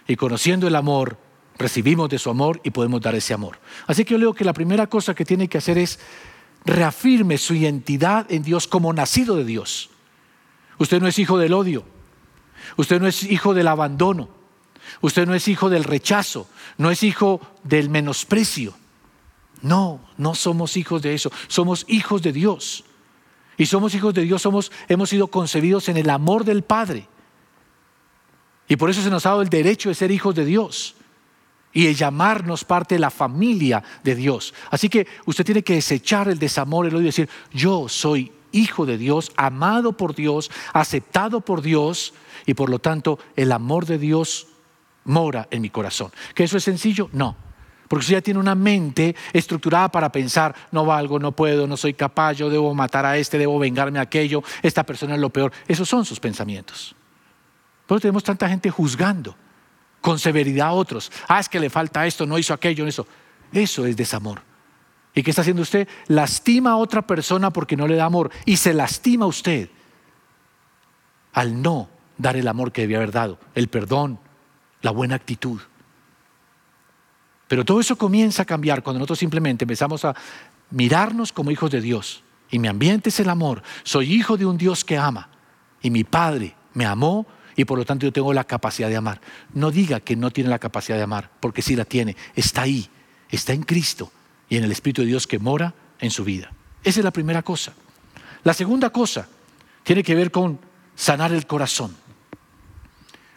Y 0.06 0.16
conociendo 0.16 0.68
el 0.68 0.76
amor, 0.76 1.16
recibimos 1.56 2.10
de 2.10 2.18
su 2.18 2.28
amor 2.28 2.60
y 2.62 2.72
podemos 2.72 3.00
dar 3.00 3.14
ese 3.14 3.32
amor. 3.32 3.58
Así 3.86 4.04
que 4.04 4.12
yo 4.12 4.18
leo 4.18 4.34
que 4.34 4.44
la 4.44 4.52
primera 4.52 4.86
cosa 4.86 5.14
que 5.14 5.24
tiene 5.24 5.48
que 5.48 5.56
hacer 5.56 5.78
es 5.78 5.98
reafirme 6.66 7.38
su 7.38 7.54
identidad 7.54 8.30
en 8.30 8.42
Dios 8.42 8.66
como 8.66 8.92
nacido 8.92 9.34
de 9.36 9.46
Dios. 9.46 9.88
Usted 10.76 11.00
no 11.00 11.08
es 11.08 11.18
hijo 11.18 11.38
del 11.38 11.54
odio. 11.54 11.86
Usted 12.76 13.00
no 13.00 13.06
es 13.06 13.22
hijo 13.22 13.54
del 13.54 13.68
abandono. 13.68 14.28
Usted 15.00 15.26
no 15.26 15.34
es 15.34 15.48
hijo 15.48 15.70
del 15.70 15.84
rechazo. 15.84 16.50
No 16.76 16.90
es 16.90 17.02
hijo 17.02 17.40
del 17.64 17.88
menosprecio. 17.88 18.74
No, 19.62 20.00
no 20.16 20.34
somos 20.34 20.76
hijos 20.76 21.02
de 21.02 21.14
eso. 21.14 21.30
Somos 21.48 21.84
hijos 21.88 22.22
de 22.22 22.32
Dios. 22.32 22.84
Y 23.56 23.66
somos 23.66 23.94
hijos 23.94 24.12
de 24.14 24.22
Dios, 24.22 24.42
somos, 24.42 24.70
hemos 24.88 25.08
sido 25.08 25.28
concebidos 25.28 25.88
en 25.88 25.96
el 25.96 26.10
amor 26.10 26.44
del 26.44 26.62
Padre. 26.62 27.08
Y 28.68 28.76
por 28.76 28.90
eso 28.90 29.00
se 29.02 29.10
nos 29.10 29.24
ha 29.26 29.30
dado 29.30 29.42
el 29.42 29.48
derecho 29.48 29.88
de 29.88 29.94
ser 29.94 30.10
hijos 30.10 30.34
de 30.34 30.44
Dios 30.44 30.94
y 31.72 31.84
de 31.84 31.94
llamarnos 31.94 32.64
parte 32.64 32.96
de 32.96 32.98
la 32.98 33.10
familia 33.10 33.82
de 34.02 34.14
Dios. 34.14 34.54
Así 34.70 34.88
que 34.88 35.06
usted 35.24 35.44
tiene 35.44 35.62
que 35.62 35.74
desechar 35.74 36.28
el 36.28 36.38
desamor, 36.38 36.86
el 36.86 36.94
odio 36.94 37.02
y 37.02 37.06
decir, 37.06 37.28
yo 37.52 37.88
soy 37.88 38.32
hijo 38.52 38.86
de 38.86 38.98
Dios, 38.98 39.32
amado 39.36 39.92
por 39.92 40.14
Dios, 40.14 40.50
aceptado 40.72 41.40
por 41.40 41.62
Dios 41.62 42.14
y 42.44 42.54
por 42.54 42.70
lo 42.70 42.78
tanto 42.78 43.18
el 43.36 43.52
amor 43.52 43.86
de 43.86 43.98
Dios 43.98 44.48
mora 45.04 45.48
en 45.50 45.62
mi 45.62 45.70
corazón. 45.70 46.10
¿Que 46.34 46.44
eso 46.44 46.56
es 46.56 46.64
sencillo? 46.64 47.08
No. 47.12 47.36
Porque 47.88 48.00
usted 48.00 48.14
ya 48.14 48.20
tiene 48.20 48.40
una 48.40 48.54
mente 48.54 49.14
estructurada 49.32 49.90
para 49.90 50.10
pensar, 50.10 50.54
no 50.72 50.84
valgo, 50.84 51.18
no 51.18 51.32
puedo, 51.32 51.66
no 51.66 51.76
soy 51.76 51.94
capaz, 51.94 52.34
yo 52.34 52.50
debo 52.50 52.74
matar 52.74 53.06
a 53.06 53.16
este, 53.16 53.38
debo 53.38 53.58
vengarme 53.58 53.98
a 53.98 54.02
aquello, 54.02 54.42
esta 54.62 54.84
persona 54.84 55.14
es 55.14 55.20
lo 55.20 55.30
peor. 55.30 55.52
Esos 55.68 55.88
son 55.88 56.04
sus 56.04 56.18
pensamientos. 56.18 56.94
Por 57.86 57.96
eso 57.96 58.02
tenemos 58.02 58.24
tanta 58.24 58.48
gente 58.48 58.70
juzgando 58.70 59.36
con 60.00 60.18
severidad 60.18 60.68
a 60.68 60.72
otros. 60.72 61.10
Ah, 61.28 61.40
es 61.40 61.48
que 61.48 61.60
le 61.60 61.70
falta 61.70 62.06
esto, 62.06 62.26
no 62.26 62.38
hizo 62.38 62.52
aquello, 62.52 62.86
eso. 62.86 63.06
Eso 63.52 63.86
es 63.86 63.96
desamor. 63.96 64.42
¿Y 65.14 65.22
qué 65.22 65.30
está 65.30 65.42
haciendo 65.42 65.62
usted? 65.62 65.88
Lastima 66.08 66.72
a 66.72 66.76
otra 66.76 67.06
persona 67.06 67.50
porque 67.50 67.76
no 67.76 67.86
le 67.86 67.96
da 67.96 68.04
amor. 68.04 68.30
Y 68.44 68.58
se 68.58 68.74
lastima 68.74 69.24
a 69.24 69.28
usted 69.28 69.70
al 71.32 71.62
no 71.62 71.88
dar 72.18 72.36
el 72.36 72.48
amor 72.48 72.72
que 72.72 72.82
debía 72.82 72.98
haber 72.98 73.12
dado, 73.12 73.38
el 73.54 73.68
perdón, 73.68 74.18
la 74.82 74.90
buena 74.90 75.14
actitud. 75.14 75.60
Pero 77.48 77.64
todo 77.64 77.80
eso 77.80 77.96
comienza 77.96 78.42
a 78.42 78.44
cambiar 78.44 78.82
cuando 78.82 78.98
nosotros 78.98 79.18
simplemente 79.18 79.64
empezamos 79.64 80.04
a 80.04 80.14
mirarnos 80.70 81.32
como 81.32 81.50
hijos 81.50 81.70
de 81.70 81.80
Dios. 81.80 82.22
Y 82.50 82.58
mi 82.58 82.68
ambiente 82.68 83.08
es 83.10 83.20
el 83.20 83.28
amor. 83.28 83.62
Soy 83.82 84.12
hijo 84.12 84.36
de 84.36 84.46
un 84.46 84.56
Dios 84.58 84.84
que 84.84 84.98
ama. 84.98 85.28
Y 85.82 85.90
mi 85.90 86.04
Padre 86.04 86.54
me 86.74 86.86
amó 86.86 87.26
y 87.56 87.64
por 87.64 87.78
lo 87.78 87.84
tanto 87.84 88.06
yo 88.06 88.12
tengo 88.12 88.32
la 88.32 88.44
capacidad 88.44 88.88
de 88.88 88.96
amar. 88.96 89.20
No 89.54 89.70
diga 89.70 90.00
que 90.00 90.16
no 90.16 90.30
tiene 90.30 90.50
la 90.50 90.58
capacidad 90.58 90.96
de 90.96 91.02
amar, 91.02 91.30
porque 91.40 91.62
sí 91.62 91.74
la 91.74 91.84
tiene. 91.84 92.16
Está 92.34 92.62
ahí, 92.62 92.88
está 93.30 93.52
en 93.52 93.62
Cristo 93.62 94.12
y 94.48 94.56
en 94.56 94.64
el 94.64 94.72
Espíritu 94.72 95.02
de 95.02 95.08
Dios 95.08 95.26
que 95.26 95.38
mora 95.38 95.74
en 95.98 96.10
su 96.10 96.24
vida. 96.24 96.52
Esa 96.84 97.00
es 97.00 97.04
la 97.04 97.12
primera 97.12 97.42
cosa. 97.42 97.72
La 98.44 98.54
segunda 98.54 98.90
cosa 98.90 99.26
tiene 99.82 100.02
que 100.02 100.14
ver 100.14 100.30
con 100.30 100.58
sanar 100.94 101.32
el 101.32 101.46
corazón. 101.46 101.96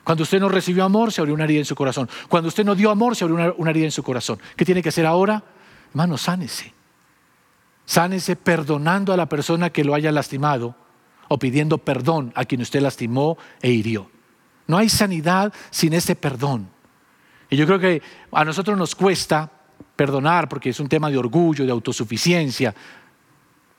Cuando 0.10 0.24
usted 0.24 0.40
no 0.40 0.50
recibió 0.50 0.86
amor, 0.86 1.14
se 1.14 1.22
abrió 1.22 1.36
una 1.36 1.44
herida 1.44 1.60
en 1.60 1.66
su 1.66 1.76
corazón. 1.76 2.10
Cuando 2.30 2.48
usted 2.48 2.66
no 2.66 2.74
dio 2.74 2.90
amor, 2.90 3.16
se 3.16 3.26
abrió 3.26 3.54
una, 3.56 3.70
herida 3.70 3.86
en 3.86 3.92
su 3.92 4.02
corazón. 4.02 4.40
¿Qué 4.56 4.66
tiene 4.66 4.82
que 4.82 4.90
hacer 4.90 5.06
ahora? 5.06 5.44
Hermano, 5.92 6.18
sánese. 6.18 6.74
Sánese 7.86 8.36
perdonando 8.36 9.14
a 9.14 9.18
la 9.18 9.30
persona 9.30 9.70
que 9.70 9.84
lo 9.84 9.94
haya 9.94 10.12
lastimado 10.12 10.76
o 11.28 11.38
pidiendo 11.38 11.78
perdón 11.78 12.34
a 12.34 12.46
quien 12.46 12.62
usted 12.62 12.82
lastimó 12.82 13.38
e 13.62 13.70
hirió. 13.70 14.10
No 14.66 14.80
hay 14.80 14.90
sanidad 14.90 15.54
sin 15.70 15.94
ese 15.94 16.16
perdón. 16.16 16.72
Y 17.48 17.56
yo 17.56 17.68
creo 17.68 17.78
que 17.78 18.02
a 18.32 18.44
nosotros 18.44 18.76
nos 18.76 18.96
cuesta 18.96 19.52
perdonar 19.96 20.50
porque 20.50 20.72
es 20.72 20.80
un 20.80 20.90
tema 20.90 21.12
de 21.12 21.20
orgullo, 21.20 21.68
de 21.68 21.72
autosuficiencia, 21.72 22.74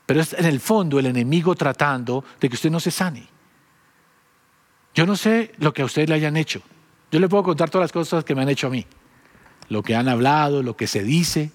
pero 0.06 0.20
es 0.20 0.32
en 0.34 0.46
el 0.46 0.60
fondo 0.60 1.00
el 1.00 1.06
enemigo 1.06 1.56
tratando 1.56 2.24
de 2.40 2.48
que 2.48 2.54
usted 2.54 2.70
no 2.70 2.78
se 2.78 2.92
sane. 2.92 3.39
Yo 4.94 5.06
no 5.06 5.16
sé 5.16 5.52
lo 5.58 5.72
que 5.72 5.82
a 5.82 5.84
usted 5.84 6.08
le 6.08 6.14
hayan 6.14 6.36
hecho. 6.36 6.62
Yo 7.10 7.20
le 7.20 7.28
puedo 7.28 7.42
contar 7.42 7.70
todas 7.70 7.84
las 7.84 7.92
cosas 7.92 8.24
que 8.24 8.34
me 8.34 8.42
han 8.42 8.48
hecho 8.48 8.68
a 8.68 8.70
mí, 8.70 8.86
lo 9.68 9.82
que 9.82 9.96
han 9.96 10.08
hablado, 10.08 10.62
lo 10.62 10.76
que 10.76 10.86
se 10.86 11.02
dice. 11.02 11.50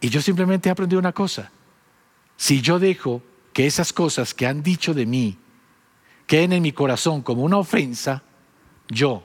Y 0.00 0.08
yo 0.08 0.20
simplemente 0.20 0.68
he 0.68 0.72
aprendido 0.72 0.98
una 0.98 1.12
cosa. 1.12 1.50
Si 2.36 2.60
yo 2.60 2.78
dejo 2.78 3.22
que 3.52 3.66
esas 3.66 3.92
cosas 3.92 4.34
que 4.34 4.46
han 4.46 4.62
dicho 4.62 4.94
de 4.94 5.06
mí 5.06 5.38
queden 6.26 6.52
en 6.52 6.62
mi 6.62 6.72
corazón 6.72 7.22
como 7.22 7.42
una 7.42 7.58
ofensa, 7.58 8.22
yo 8.88 9.22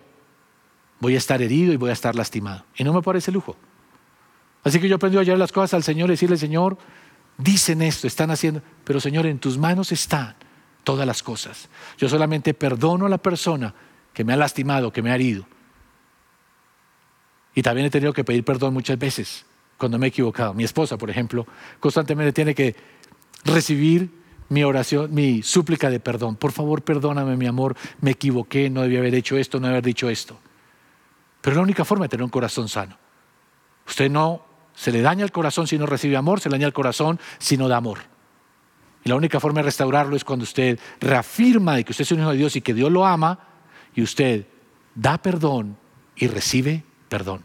voy 0.99 1.15
a 1.15 1.17
estar 1.17 1.41
herido 1.41 1.73
y 1.73 1.77
voy 1.77 1.89
a 1.89 1.93
estar 1.93 2.15
lastimado. 2.15 2.65
Y 2.75 2.83
no 2.83 2.93
me 2.93 3.01
parece 3.01 3.31
lujo. 3.31 3.55
Así 4.63 4.79
que 4.79 4.89
yo 4.89 4.97
aprendí 4.97 5.17
a 5.17 5.23
llevar 5.23 5.39
las 5.39 5.51
cosas 5.51 5.75
al 5.75 5.83
Señor 5.83 6.09
y 6.09 6.13
decirle, 6.13 6.37
Señor, 6.37 6.77
dicen 7.37 7.81
esto, 7.81 8.05
están 8.05 8.29
haciendo, 8.31 8.61
pero 8.83 8.99
Señor, 8.99 9.25
en 9.25 9.39
tus 9.39 9.57
manos 9.57 9.91
están 9.91 10.35
todas 10.87 11.05
las 11.05 11.21
cosas. 11.21 11.67
Yo 11.97 12.07
solamente 12.07 12.53
perdono 12.53 13.07
a 13.07 13.09
la 13.09 13.17
persona 13.17 13.73
que 14.13 14.23
me 14.23 14.31
ha 14.31 14.37
lastimado, 14.37 14.93
que 14.93 15.01
me 15.01 15.11
ha 15.11 15.15
herido. 15.15 15.45
Y 17.53 17.61
también 17.61 17.87
he 17.87 17.89
tenido 17.89 18.13
que 18.13 18.23
pedir 18.23 18.45
perdón 18.45 18.73
muchas 18.73 18.97
veces 18.97 19.45
cuando 19.77 19.99
me 19.99 20.05
he 20.05 20.09
equivocado. 20.09 20.53
Mi 20.53 20.63
esposa, 20.63 20.97
por 20.97 21.09
ejemplo, 21.09 21.45
constantemente 21.81 22.31
tiene 22.31 22.55
que 22.55 22.73
recibir 23.43 24.09
mi 24.47 24.63
oración, 24.63 25.13
mi 25.13 25.43
súplica 25.43 25.89
de 25.89 25.99
perdón. 25.99 26.37
Por 26.37 26.53
favor, 26.53 26.81
perdóname, 26.81 27.35
mi 27.35 27.47
amor, 27.47 27.75
me 27.99 28.11
equivoqué, 28.11 28.69
no 28.69 28.83
debía 28.83 28.99
haber 28.99 29.15
hecho 29.15 29.35
esto, 29.35 29.59
no 29.59 29.67
haber 29.67 29.83
dicho 29.83 30.07
esto. 30.07 30.39
Pero 31.41 31.51
es 31.51 31.57
la 31.57 31.63
única 31.63 31.83
forma 31.83 32.05
de 32.05 32.09
tener 32.09 32.23
un 32.23 32.29
corazón 32.29 32.69
sano. 32.69 32.97
Usted 33.85 34.09
no 34.09 34.41
se 34.73 34.93
le 34.93 35.01
daña 35.01 35.25
el 35.25 35.33
corazón 35.33 35.67
si 35.67 35.77
no 35.77 35.85
recibe 35.85 36.15
amor, 36.15 36.39
se 36.39 36.47
le 36.47 36.53
daña 36.53 36.67
el 36.67 36.73
corazón 36.73 37.19
si 37.39 37.57
no 37.57 37.67
da 37.67 37.75
amor. 37.75 37.99
La 39.07 39.15
única 39.15 39.39
forma 39.39 39.59
de 39.59 39.65
restaurarlo 39.65 40.15
es 40.15 40.23
cuando 40.23 40.43
usted 40.43 40.79
reafirma 40.99 41.75
de 41.75 41.83
que 41.83 41.91
usted 41.91 42.03
es 42.03 42.11
un 42.11 42.19
hijo 42.19 42.31
de 42.31 42.37
Dios 42.37 42.55
y 42.55 42.61
que 42.61 42.73
Dios 42.73 42.91
lo 42.91 43.05
ama 43.05 43.39
y 43.95 44.01
usted 44.01 44.45
da 44.95 45.17
perdón 45.17 45.77
y 46.15 46.27
recibe 46.27 46.83
perdón. 47.09 47.43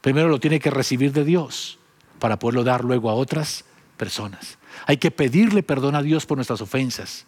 Primero 0.00 0.28
lo 0.28 0.40
tiene 0.40 0.60
que 0.60 0.70
recibir 0.70 1.12
de 1.12 1.24
Dios 1.24 1.78
para 2.18 2.38
poderlo 2.38 2.64
dar 2.64 2.84
luego 2.84 3.08
a 3.10 3.14
otras 3.14 3.64
personas. 3.96 4.58
Hay 4.86 4.96
que 4.96 5.10
pedirle 5.10 5.62
perdón 5.62 5.94
a 5.94 6.02
Dios 6.02 6.26
por 6.26 6.36
nuestras 6.36 6.60
ofensas, 6.60 7.26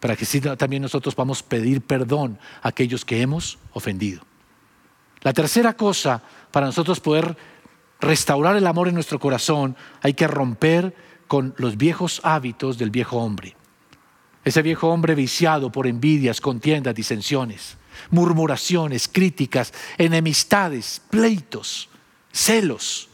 para 0.00 0.16
que 0.16 0.26
también 0.56 0.82
nosotros 0.82 1.14
podamos 1.14 1.42
pedir 1.42 1.80
perdón 1.80 2.38
a 2.62 2.68
aquellos 2.68 3.04
que 3.04 3.22
hemos 3.22 3.58
ofendido. 3.72 4.22
La 5.22 5.32
tercera 5.32 5.74
cosa, 5.74 6.22
para 6.50 6.66
nosotros 6.66 7.00
poder 7.00 7.36
restaurar 8.00 8.56
el 8.56 8.66
amor 8.66 8.88
en 8.88 8.94
nuestro 8.94 9.18
corazón, 9.18 9.76
hay 10.02 10.14
que 10.14 10.26
romper 10.26 10.94
con 11.34 11.52
los 11.56 11.76
viejos 11.76 12.20
hábitos 12.22 12.78
del 12.78 12.90
viejo 12.90 13.16
hombre. 13.16 13.56
Ese 14.44 14.62
viejo 14.62 14.86
hombre 14.90 15.16
viciado 15.16 15.72
por 15.72 15.88
envidias, 15.88 16.40
contiendas, 16.40 16.94
disensiones, 16.94 17.76
murmuraciones, 18.12 19.08
críticas, 19.08 19.72
enemistades, 19.98 21.02
pleitos, 21.10 21.88
celos. 22.30 23.08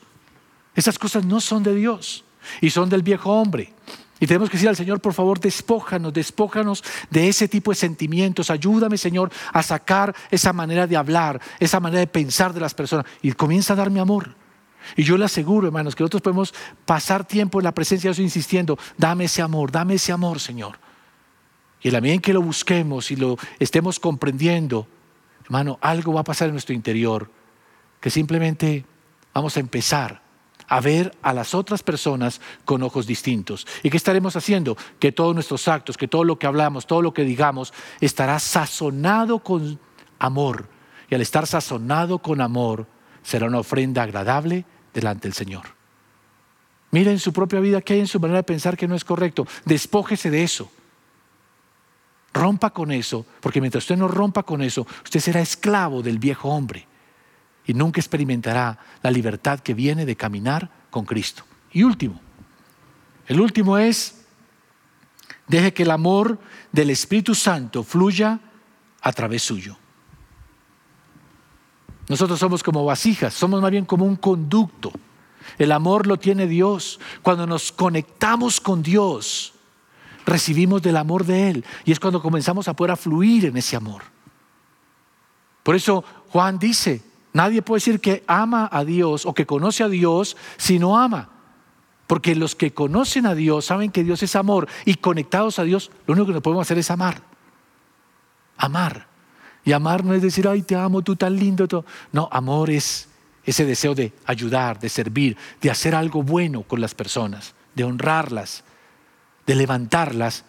Esas 0.74 0.98
cosas 0.98 1.24
no 1.24 1.40
son 1.40 1.62
de 1.62 1.74
Dios 1.74 2.22
y 2.60 2.68
son 2.68 2.90
del 2.90 3.02
viejo 3.02 3.32
hombre. 3.32 3.72
Y 4.18 4.26
tenemos 4.26 4.50
que 4.50 4.58
decir 4.58 4.68
al 4.68 4.76
Señor, 4.76 5.00
por 5.00 5.14
favor, 5.14 5.40
despójanos, 5.40 6.12
despójanos 6.12 6.84
de 7.08 7.26
ese 7.26 7.48
tipo 7.48 7.70
de 7.70 7.76
sentimientos. 7.76 8.50
Ayúdame, 8.50 8.98
Señor, 8.98 9.32
a 9.50 9.62
sacar 9.62 10.14
esa 10.30 10.52
manera 10.52 10.86
de 10.86 10.98
hablar, 10.98 11.40
esa 11.58 11.80
manera 11.80 12.00
de 12.00 12.06
pensar 12.06 12.52
de 12.52 12.60
las 12.60 12.74
personas. 12.74 13.06
Y 13.22 13.32
comienza 13.32 13.72
a 13.72 13.76
darme 13.76 13.98
amor. 13.98 14.34
Y 14.96 15.02
yo 15.02 15.16
le 15.16 15.24
aseguro, 15.24 15.66
hermanos, 15.66 15.94
que 15.94 16.02
nosotros 16.02 16.22
podemos 16.22 16.54
pasar 16.84 17.24
tiempo 17.24 17.60
en 17.60 17.64
la 17.64 17.74
presencia 17.74 18.10
de 18.10 18.14
Dios 18.14 18.24
insistiendo, 18.24 18.78
dame 18.96 19.24
ese 19.24 19.42
amor, 19.42 19.70
dame 19.70 19.94
ese 19.94 20.12
amor, 20.12 20.40
Señor. 20.40 20.78
Y 21.82 21.88
en 21.88 21.94
la 21.94 22.00
medida 22.00 22.14
en 22.14 22.20
que 22.20 22.32
lo 22.32 22.42
busquemos 22.42 23.10
y 23.10 23.16
lo 23.16 23.38
estemos 23.58 23.98
comprendiendo, 23.98 24.86
hermano, 25.44 25.78
algo 25.80 26.12
va 26.12 26.20
a 26.20 26.24
pasar 26.24 26.48
en 26.48 26.54
nuestro 26.54 26.74
interior, 26.74 27.30
que 28.00 28.10
simplemente 28.10 28.84
vamos 29.32 29.56
a 29.56 29.60
empezar 29.60 30.22
a 30.70 30.80
ver 30.80 31.16
a 31.22 31.32
las 31.32 31.54
otras 31.54 31.82
personas 31.82 32.40
con 32.64 32.82
ojos 32.82 33.06
distintos. 33.06 33.66
¿Y 33.82 33.90
qué 33.90 33.96
estaremos 33.96 34.36
haciendo? 34.36 34.76
Que 35.00 35.10
todos 35.10 35.34
nuestros 35.34 35.66
actos, 35.66 35.96
que 35.96 36.06
todo 36.06 36.22
lo 36.22 36.38
que 36.38 36.46
hablamos, 36.46 36.86
todo 36.86 37.02
lo 37.02 37.12
que 37.12 37.24
digamos, 37.24 37.74
estará 38.00 38.38
sazonado 38.38 39.40
con 39.40 39.80
amor. 40.20 40.68
Y 41.10 41.16
al 41.16 41.22
estar 41.22 41.48
sazonado 41.48 42.20
con 42.20 42.40
amor, 42.40 42.86
será 43.22 43.46
una 43.46 43.58
ofrenda 43.58 44.02
agradable 44.02 44.64
delante 44.92 45.28
del 45.28 45.34
Señor. 45.34 45.80
Mire 46.90 47.12
en 47.12 47.18
su 47.18 47.32
propia 47.32 47.60
vida 47.60 47.80
qué 47.80 47.94
hay 47.94 48.00
en 48.00 48.06
su 48.06 48.18
manera 48.18 48.38
de 48.38 48.44
pensar 48.44 48.76
que 48.76 48.88
no 48.88 48.94
es 48.94 49.04
correcto. 49.04 49.46
Despójese 49.64 50.30
de 50.30 50.42
eso. 50.42 50.70
Rompa 52.32 52.70
con 52.70 52.92
eso, 52.92 53.26
porque 53.40 53.60
mientras 53.60 53.84
usted 53.84 53.96
no 53.96 54.08
rompa 54.08 54.42
con 54.42 54.62
eso, 54.62 54.86
usted 55.04 55.20
será 55.20 55.40
esclavo 55.40 56.02
del 56.02 56.18
viejo 56.18 56.48
hombre 56.48 56.86
y 57.66 57.74
nunca 57.74 58.00
experimentará 58.00 58.78
la 59.02 59.10
libertad 59.10 59.60
que 59.60 59.74
viene 59.74 60.06
de 60.06 60.16
caminar 60.16 60.70
con 60.90 61.04
Cristo. 61.04 61.44
Y 61.72 61.82
último, 61.82 62.20
el 63.26 63.40
último 63.40 63.78
es, 63.78 64.24
deje 65.46 65.72
que 65.72 65.84
el 65.84 65.90
amor 65.90 66.38
del 66.72 66.90
Espíritu 66.90 67.34
Santo 67.34 67.82
fluya 67.82 68.40
a 69.00 69.12
través 69.12 69.42
suyo. 69.42 69.76
Nosotros 72.10 72.40
somos 72.40 72.64
como 72.64 72.84
vasijas, 72.84 73.32
somos 73.32 73.62
más 73.62 73.70
bien 73.70 73.84
como 73.84 74.04
un 74.04 74.16
conducto. 74.16 74.90
El 75.58 75.70
amor 75.70 76.08
lo 76.08 76.16
tiene 76.16 76.48
Dios. 76.48 76.98
Cuando 77.22 77.46
nos 77.46 77.70
conectamos 77.70 78.60
con 78.60 78.82
Dios, 78.82 79.52
recibimos 80.26 80.82
del 80.82 80.96
amor 80.96 81.24
de 81.24 81.50
Él. 81.50 81.64
Y 81.84 81.92
es 81.92 82.00
cuando 82.00 82.20
comenzamos 82.20 82.66
a 82.66 82.74
poder 82.74 82.96
fluir 82.96 83.44
en 83.44 83.56
ese 83.56 83.76
amor. 83.76 84.02
Por 85.62 85.76
eso 85.76 86.02
Juan 86.30 86.58
dice, 86.58 87.00
nadie 87.32 87.62
puede 87.62 87.76
decir 87.76 88.00
que 88.00 88.24
ama 88.26 88.68
a 88.72 88.84
Dios 88.84 89.24
o 89.24 89.32
que 89.32 89.46
conoce 89.46 89.84
a 89.84 89.88
Dios 89.88 90.36
si 90.56 90.80
no 90.80 90.98
ama. 90.98 91.28
Porque 92.08 92.34
los 92.34 92.56
que 92.56 92.74
conocen 92.74 93.24
a 93.24 93.36
Dios 93.36 93.66
saben 93.66 93.92
que 93.92 94.02
Dios 94.02 94.20
es 94.24 94.34
amor 94.34 94.66
y 94.84 94.96
conectados 94.96 95.60
a 95.60 95.62
Dios, 95.62 95.92
lo 96.08 96.14
único 96.14 96.26
que 96.26 96.32
nos 96.32 96.42
podemos 96.42 96.66
hacer 96.66 96.78
es 96.78 96.90
amar. 96.90 97.22
Amar. 98.56 99.09
Y 99.64 99.72
amar 99.72 100.04
no 100.04 100.14
es 100.14 100.22
decir, 100.22 100.48
ay, 100.48 100.62
te 100.62 100.74
amo, 100.74 101.02
tú 101.02 101.16
tan 101.16 101.36
lindo. 101.36 101.84
No, 102.12 102.28
amor 102.32 102.70
es 102.70 103.08
ese 103.44 103.64
deseo 103.64 103.94
de 103.94 104.12
ayudar, 104.26 104.78
de 104.78 104.88
servir, 104.88 105.36
de 105.60 105.70
hacer 105.70 105.94
algo 105.94 106.22
bueno 106.22 106.62
con 106.62 106.80
las 106.80 106.94
personas, 106.94 107.54
de 107.74 107.84
honrarlas, 107.84 108.64
de 109.46 109.54
levantarlas, 109.54 110.44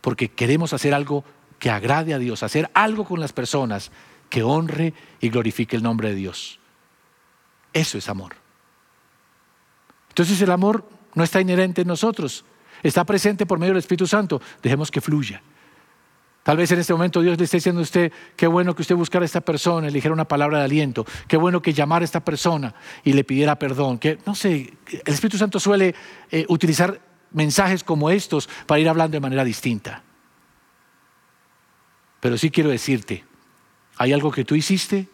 porque 0.00 0.30
queremos 0.30 0.72
hacer 0.72 0.94
algo 0.94 1.24
que 1.58 1.70
agrade 1.70 2.14
a 2.14 2.18
Dios, 2.18 2.42
hacer 2.42 2.70
algo 2.74 3.04
con 3.04 3.20
las 3.20 3.32
personas 3.32 3.90
que 4.28 4.42
honre 4.42 4.94
y 5.20 5.28
glorifique 5.28 5.76
el 5.76 5.82
nombre 5.82 6.08
de 6.08 6.14
Dios. 6.14 6.58
Eso 7.72 7.98
es 7.98 8.08
amor. 8.08 8.34
Entonces 10.08 10.40
el 10.40 10.50
amor 10.50 10.88
no 11.14 11.24
está 11.24 11.40
inherente 11.40 11.82
en 11.82 11.88
nosotros, 11.88 12.44
está 12.82 13.04
presente 13.04 13.46
por 13.46 13.58
medio 13.58 13.72
del 13.72 13.80
Espíritu 13.80 14.06
Santo. 14.06 14.40
Dejemos 14.62 14.90
que 14.90 15.00
fluya. 15.00 15.42
Tal 16.42 16.56
vez 16.56 16.70
en 16.72 16.78
este 16.78 16.92
momento 16.94 17.20
Dios 17.20 17.36
le 17.38 17.44
esté 17.44 17.58
diciendo 17.58 17.80
a 17.80 17.82
usted, 17.82 18.12
qué 18.34 18.46
bueno 18.46 18.74
que 18.74 18.82
usted 18.82 18.94
buscara 18.94 19.24
a 19.24 19.26
esta 19.26 19.42
persona 19.42 19.88
dijera 19.88 20.14
una 20.14 20.26
palabra 20.26 20.58
de 20.58 20.64
aliento, 20.64 21.04
qué 21.28 21.36
bueno 21.36 21.60
que 21.60 21.74
llamara 21.74 22.02
a 22.02 22.04
esta 22.04 22.24
persona 22.24 22.74
y 23.04 23.12
le 23.12 23.24
pidiera 23.24 23.58
perdón, 23.58 23.98
que 23.98 24.18
no 24.24 24.34
sé, 24.34 24.72
el 24.90 25.12
Espíritu 25.14 25.36
Santo 25.36 25.60
suele 25.60 25.94
eh, 26.30 26.46
utilizar 26.48 27.00
mensajes 27.32 27.84
como 27.84 28.10
estos 28.10 28.48
para 28.66 28.80
ir 28.80 28.88
hablando 28.88 29.16
de 29.16 29.20
manera 29.20 29.44
distinta. 29.44 30.02
Pero 32.20 32.38
sí 32.38 32.50
quiero 32.50 32.70
decirte, 32.70 33.24
hay 33.96 34.12
algo 34.12 34.30
que 34.30 34.44
tú 34.44 34.54
hiciste 34.54 35.08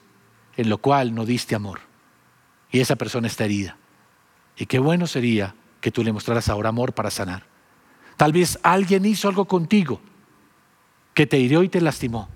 en 0.57 0.69
lo 0.69 0.79
cual 0.79 1.15
no 1.15 1.27
diste 1.27 1.55
amor. 1.55 1.81
Y 2.71 2.81
esa 2.81 2.97
persona 2.97 3.27
está 3.27 3.45
herida. 3.45 3.77
Y 4.57 4.67
qué 4.67 4.79
bueno 4.79 5.07
sería 5.07 5.55
que 5.81 5.91
tú 5.91 6.03
le 6.03 6.13
mostraras 6.13 6.49
ahora 6.49 6.71
amor 6.71 6.95
para 6.95 7.11
sanar. 7.11 7.45
Tal 8.17 8.33
vez 8.33 8.59
alguien 8.63 9.05
hizo 9.05 9.29
algo 9.29 9.47
contigo 9.47 10.01
que 11.17 11.27
te 11.27 11.39
hirió 11.39 11.63
y 11.63 11.71
te 11.71 11.81
lastimó. 11.81 12.29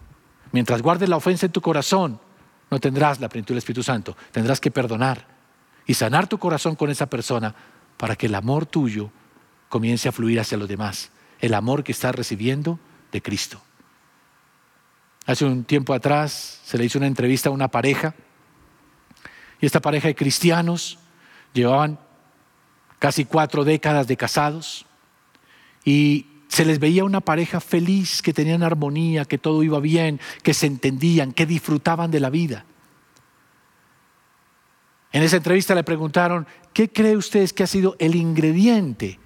Mientras 0.53 0.81
guardes 0.81 1.11
la 1.11 1.19
ofensa 1.19 1.45
en 1.45 1.53
tu 1.53 1.61
corazón, 1.61 2.19
no 2.71 2.81
tendrás 2.81 3.21
la 3.21 3.29
plenitud 3.29 3.53
del 3.53 3.59
Espíritu 3.59 3.83
Santo. 3.83 4.17
Tendrás 4.33 4.59
que 4.59 4.71
perdonar 4.71 5.27
y 5.85 5.93
sanar 5.93 6.29
tu 6.29 6.39
corazón 6.39 6.77
con 6.77 6.89
esa 6.89 7.05
persona 7.05 7.55
para 7.99 8.17
que 8.17 8.25
el 8.25 8.35
amor 8.35 8.65
tuyo 8.65 9.11
comience 9.69 10.09
a 10.09 10.13
fluir 10.13 10.41
hacia 10.41 10.57
los 10.57 10.67
demás. 10.67 11.11
El 11.41 11.53
amor 11.53 11.85
que 11.85 11.93
estás 11.93 12.15
recibiendo 12.15 12.81
de 13.13 13.21
Cristo. 13.21 13.61
Hace 15.27 15.45
un 15.45 15.65
tiempo 15.65 15.93
atrás 15.93 16.63
se 16.65 16.79
le 16.79 16.87
hizo 16.87 16.97
una 16.97 17.07
entrevista 17.07 17.51
a 17.51 17.53
una 17.53 17.69
pareja 17.69 18.15
y 19.61 19.67
esta 19.67 19.81
pareja 19.83 20.09
de 20.09 20.15
cristianos 20.15 20.99
llevaban 21.53 22.01
casi 22.99 23.27
cuatro 23.27 23.63
décadas 23.63 24.07
de 24.07 24.17
casados 24.17 24.87
y 25.85 26.40
se 26.51 26.67
les 26.67 26.79
veía 26.79 27.05
una 27.05 27.23
pareja 27.23 27.61
feliz, 27.61 28.21
que 28.21 28.35
tenían 28.35 28.63
armonía, 28.63 29.25
que 29.25 29.39
todo 29.39 29.63
iba 29.63 29.81
bien, 29.81 30.21
que 30.43 30.53
se 30.53 30.67
entendían, 30.67 31.33
que 31.33 31.47
disfrutaban 31.47 32.11
de 32.11 32.21
la 32.21 32.29
vida. 32.29 32.67
En 35.13 35.23
esa 35.23 35.37
entrevista 35.39 35.75
le 35.75 35.85
preguntaron, 35.85 36.47
¿qué 36.75 36.91
cree 36.91 37.17
ustedes 37.17 37.55
que 37.55 37.63
ha 37.63 37.67
sido 37.67 37.97
el 37.99 38.15
ingrediente 38.15 39.19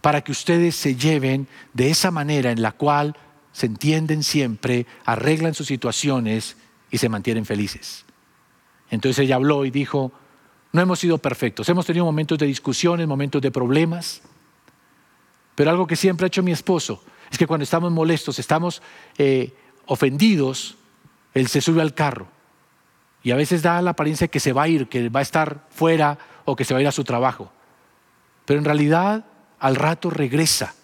para 0.00 0.22
que 0.22 0.32
ustedes 0.32 0.76
se 0.76 0.96
lleven 0.96 1.46
de 1.74 1.90
esa 1.90 2.10
manera 2.10 2.50
en 2.50 2.62
la 2.62 2.72
cual 2.72 3.16
se 3.52 3.66
entienden 3.66 4.22
siempre, 4.22 4.86
arreglan 5.04 5.54
sus 5.54 5.66
situaciones 5.66 6.56
y 6.90 6.98
se 6.98 7.08
mantienen 7.08 7.44
felices. 7.44 8.04
Entonces 8.90 9.24
ella 9.24 9.36
habló 9.36 9.64
y 9.64 9.70
dijo, 9.70 10.12
no 10.72 10.80
hemos 10.80 10.98
sido 10.98 11.18
perfectos, 11.18 11.68
hemos 11.68 11.86
tenido 11.86 12.04
momentos 12.04 12.38
de 12.38 12.46
discusiones, 12.46 13.06
momentos 13.06 13.40
de 13.42 13.50
problemas, 13.50 14.22
pero 15.54 15.70
algo 15.70 15.86
que 15.86 15.96
siempre 15.96 16.24
ha 16.24 16.28
hecho 16.28 16.42
mi 16.42 16.52
esposo 16.52 17.02
es 17.30 17.38
que 17.38 17.46
cuando 17.46 17.64
estamos 17.64 17.90
molestos, 17.90 18.38
estamos 18.38 18.82
eh, 19.18 19.54
ofendidos, 19.86 20.76
él 21.34 21.48
se 21.48 21.60
sube 21.60 21.80
al 21.80 21.94
carro 21.94 22.28
y 23.22 23.30
a 23.30 23.36
veces 23.36 23.62
da 23.62 23.80
la 23.82 23.90
apariencia 23.90 24.26
de 24.26 24.30
que 24.30 24.40
se 24.40 24.52
va 24.52 24.64
a 24.64 24.68
ir, 24.68 24.88
que 24.88 25.08
va 25.08 25.20
a 25.20 25.22
estar 25.22 25.66
fuera 25.70 26.18
o 26.44 26.56
que 26.56 26.64
se 26.64 26.74
va 26.74 26.78
a 26.78 26.82
ir 26.82 26.88
a 26.88 26.92
su 26.92 27.04
trabajo. 27.04 27.52
Pero 28.44 28.58
en 28.58 28.64
realidad 28.64 29.24
al 29.60 29.76
rato 29.76 30.10
regresa 30.10 30.74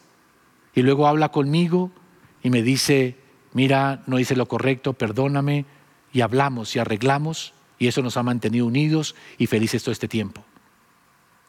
y 0.75 0.83
luego 0.83 1.07
habla 1.07 1.31
conmigo 1.31 1.91
y 2.43 2.51
me 2.51 2.63
dice, 2.63 3.17
mira, 3.53 4.03
no 4.07 4.19
hice 4.19 4.37
lo 4.37 4.47
correcto, 4.47 4.93
perdóname, 4.93 5.67
y 6.13 6.21
hablamos 6.21 6.75
y 6.75 6.79
arreglamos, 6.79 7.53
y 7.79 7.89
eso 7.89 8.03
nos 8.03 8.17
ha 8.17 8.23
mantenido 8.23 8.67
unidos 8.67 9.15
y 9.37 9.47
felices 9.47 9.83
todo 9.83 9.93
este 9.93 10.09
tiempo. 10.09 10.43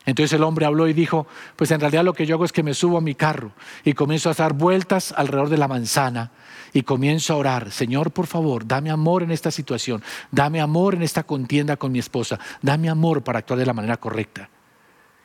Entonces 0.10 0.34
el 0.34 0.44
hombre 0.44 0.66
habló 0.66 0.88
y 0.88 0.94
dijo, 0.94 1.28
pues 1.56 1.70
en 1.72 1.80
realidad 1.80 2.04
lo 2.04 2.14
que 2.14 2.26
yo 2.26 2.36
hago 2.36 2.46
es 2.46 2.52
que 2.52 2.64
me 2.64 2.74
subo 2.74 2.98
a 2.98 3.02
mi 3.02 3.14
carro 3.14 3.52
y 3.84 3.94
comienzo 3.94 4.30
a 4.30 4.34
dar 4.34 4.54
vueltas 4.54 5.14
alrededor 5.16 5.50
de 5.50 5.58
la 5.58 5.68
manzana 5.68 6.32
y 6.74 6.82
comienzo 6.82 7.34
a 7.34 7.38
orar, 7.38 7.72
Señor, 7.72 8.12
por 8.12 8.26
favor, 8.26 8.66
dame 8.68 8.90
amor 8.90 9.24
en 9.24 9.32
esta 9.32 9.52
situación, 9.52 10.04
dame 10.32 10.62
amor 10.62 10.96
en 10.96 11.04
esta 11.04 11.24
contienda 11.24 11.78
con 11.78 11.92
mi 11.92 12.00
esposa, 12.00 12.40
dame 12.62 12.90
amor 12.90 13.24
para 13.24 13.40
actuar 13.40 13.60
de 13.60 13.66
la 13.66 13.74
manera 13.74 13.98
correcta. 13.98 14.50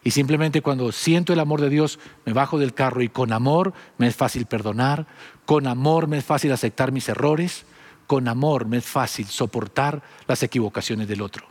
Y 0.03 0.11
simplemente 0.11 0.61
cuando 0.61 0.93
siento 0.93 1.33
el 1.33 1.41
amor 1.41 1.63
de 1.63 1.71
Dios, 1.71 1.99
me 2.27 2.35
bajo 2.35 2.59
del 2.59 2.75
carro 2.75 3.03
y 3.03 3.09
con 3.09 3.33
amor 3.33 3.73
me 3.97 4.07
es 4.07 4.17
fácil 4.17 4.45
perdonar, 4.45 5.07
con 5.47 5.67
amor 5.67 6.09
me 6.09 6.19
es 6.19 6.25
fácil 6.25 6.53
aceptar 6.53 6.93
mis 6.93 7.09
errores, 7.09 7.65
con 8.07 8.29
amor 8.29 8.67
me 8.67 8.77
es 8.77 8.85
fácil 8.85 9.27
soportar 9.27 10.03
las 10.27 10.43
equivocaciones 10.43 11.09
del 11.09 11.23
otro. 11.23 11.47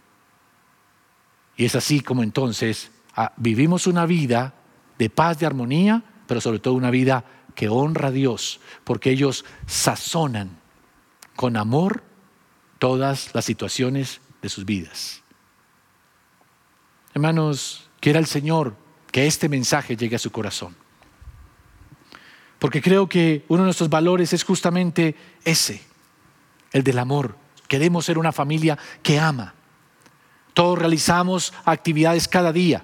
Y 1.58 1.66
es 1.66 1.76
así 1.76 2.02
como 2.02 2.22
entonces 2.22 2.92
vivimos 3.38 3.88
una 3.88 4.06
vida 4.06 4.54
de 4.98 5.10
paz, 5.10 5.40
de 5.40 5.46
armonía, 5.46 6.04
pero 6.28 6.42
sobre 6.42 6.60
todo 6.60 6.74
una 6.74 6.92
vida 6.92 7.26
que 7.56 7.70
honra 7.70 8.08
a 8.08 8.12
Dios, 8.12 8.60
porque 8.84 9.12
ellos 9.12 9.46
sazonan 9.68 10.58
con 11.36 11.58
amor 11.58 12.04
todas 12.80 13.34
las 13.34 13.46
situaciones 13.46 14.22
de 14.42 14.50
sus 14.50 14.66
vidas. 14.66 15.22
Hermanos, 17.14 17.90
Quiera 18.04 18.20
el 18.20 18.26
Señor 18.26 18.76
que 19.14 19.28
este 19.28 19.48
mensaje 19.48 19.96
llegue 19.96 20.18
a 20.18 20.20
su 20.20 20.30
corazón. 20.30 20.76
Porque 22.60 22.82
creo 22.82 23.08
que 23.08 23.46
uno 23.48 23.64
de 23.64 23.68
nuestros 23.68 23.90
valores 23.90 24.34
es 24.34 24.44
justamente 24.44 25.16
ese, 25.46 25.82
el 26.74 26.84
del 26.84 27.00
amor. 27.00 27.38
Queremos 27.70 28.04
ser 28.04 28.18
una 28.18 28.34
familia 28.34 28.78
que 29.02 29.22
ama. 29.22 29.54
Todos 30.54 30.78
realizamos 30.78 31.54
actividades 31.64 32.28
cada 32.28 32.52
día. 32.52 32.84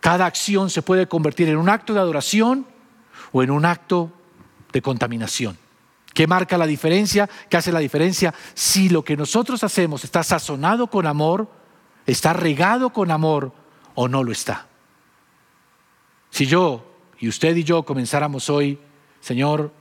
Cada 0.00 0.26
acción 0.26 0.70
se 0.70 0.82
puede 0.82 1.06
convertir 1.06 1.48
en 1.48 1.56
un 1.56 1.68
acto 1.68 1.94
de 1.94 2.00
adoración 2.00 2.66
o 3.32 3.42
en 3.42 3.50
un 3.50 3.64
acto 3.64 4.10
de 4.72 4.82
contaminación. 4.82 5.58
¿Qué 6.14 6.26
marca 6.26 6.58
la 6.58 6.66
diferencia? 6.66 7.28
¿Qué 7.48 7.56
hace 7.56 7.70
la 7.70 7.78
diferencia? 7.78 8.34
Si 8.54 8.88
lo 8.88 9.04
que 9.04 9.16
nosotros 9.16 9.62
hacemos 9.62 10.04
está 10.04 10.22
sazonado 10.22 10.88
con 10.88 11.06
amor, 11.06 11.48
está 12.06 12.32
regado 12.32 12.90
con 12.90 13.10
amor, 13.10 13.52
o 13.94 14.08
no 14.08 14.24
lo 14.24 14.32
está. 14.32 14.66
Si 16.30 16.46
yo 16.46 16.84
y 17.18 17.28
usted 17.28 17.56
y 17.56 17.64
yo 17.64 17.84
comenzáramos 17.84 18.48
hoy, 18.48 18.78
Señor, 19.20 19.72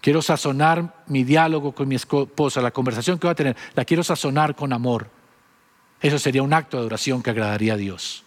quiero 0.00 0.20
sazonar 0.20 1.04
mi 1.06 1.24
diálogo 1.24 1.72
con 1.72 1.88
mi 1.88 1.94
esposa, 1.94 2.60
la 2.60 2.72
conversación 2.72 3.18
que 3.18 3.26
va 3.26 3.32
a 3.32 3.36
tener, 3.36 3.56
la 3.74 3.84
quiero 3.84 4.04
sazonar 4.04 4.54
con 4.54 4.72
amor. 4.72 5.08
Eso 6.00 6.18
sería 6.18 6.42
un 6.42 6.52
acto 6.52 6.76
de 6.76 6.82
adoración 6.82 7.22
que 7.22 7.30
agradaría 7.30 7.74
a 7.74 7.78
Dios. 7.78 8.23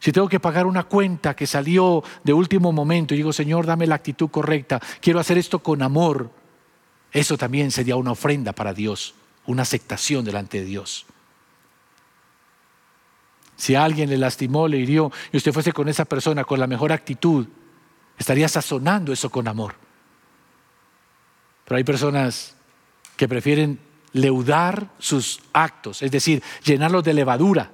Si 0.00 0.12
tengo 0.12 0.28
que 0.28 0.40
pagar 0.40 0.66
una 0.66 0.84
cuenta 0.84 1.36
que 1.36 1.46
salió 1.46 2.02
de 2.24 2.32
último 2.32 2.72
momento 2.72 3.12
y 3.12 3.18
digo, 3.18 3.34
Señor, 3.34 3.66
dame 3.66 3.86
la 3.86 3.96
actitud 3.96 4.30
correcta, 4.30 4.80
quiero 5.00 5.20
hacer 5.20 5.36
esto 5.36 5.58
con 5.58 5.82
amor, 5.82 6.30
eso 7.12 7.36
también 7.36 7.70
sería 7.70 7.96
una 7.96 8.12
ofrenda 8.12 8.52
para 8.52 8.72
Dios, 8.72 9.14
una 9.46 9.62
aceptación 9.62 10.24
delante 10.24 10.58
de 10.58 10.64
Dios. 10.64 11.04
Si 13.56 13.74
alguien 13.74 14.08
le 14.08 14.16
lastimó, 14.16 14.68
le 14.68 14.78
hirió, 14.78 15.12
y 15.32 15.36
usted 15.36 15.52
fuese 15.52 15.72
con 15.74 15.86
esa 15.86 16.06
persona 16.06 16.44
con 16.44 16.58
la 16.58 16.66
mejor 16.66 16.92
actitud, 16.92 17.46
estaría 18.18 18.48
sazonando 18.48 19.12
eso 19.12 19.28
con 19.28 19.46
amor. 19.48 19.74
Pero 21.66 21.76
hay 21.76 21.84
personas 21.84 22.56
que 23.18 23.28
prefieren 23.28 23.78
leudar 24.12 24.88
sus 24.98 25.40
actos, 25.52 26.00
es 26.00 26.10
decir, 26.10 26.42
llenarlos 26.64 27.04
de 27.04 27.12
levadura. 27.12 27.70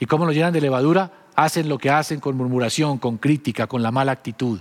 ¿Y 0.00 0.06
cómo 0.06 0.24
lo 0.24 0.32
llenan 0.32 0.52
de 0.52 0.62
levadura? 0.62 1.12
Hacen 1.36 1.68
lo 1.68 1.78
que 1.78 1.90
hacen 1.90 2.18
con 2.18 2.36
murmuración, 2.36 2.98
con 2.98 3.18
crítica, 3.18 3.66
con 3.66 3.82
la 3.82 3.92
mala 3.92 4.12
actitud. 4.12 4.58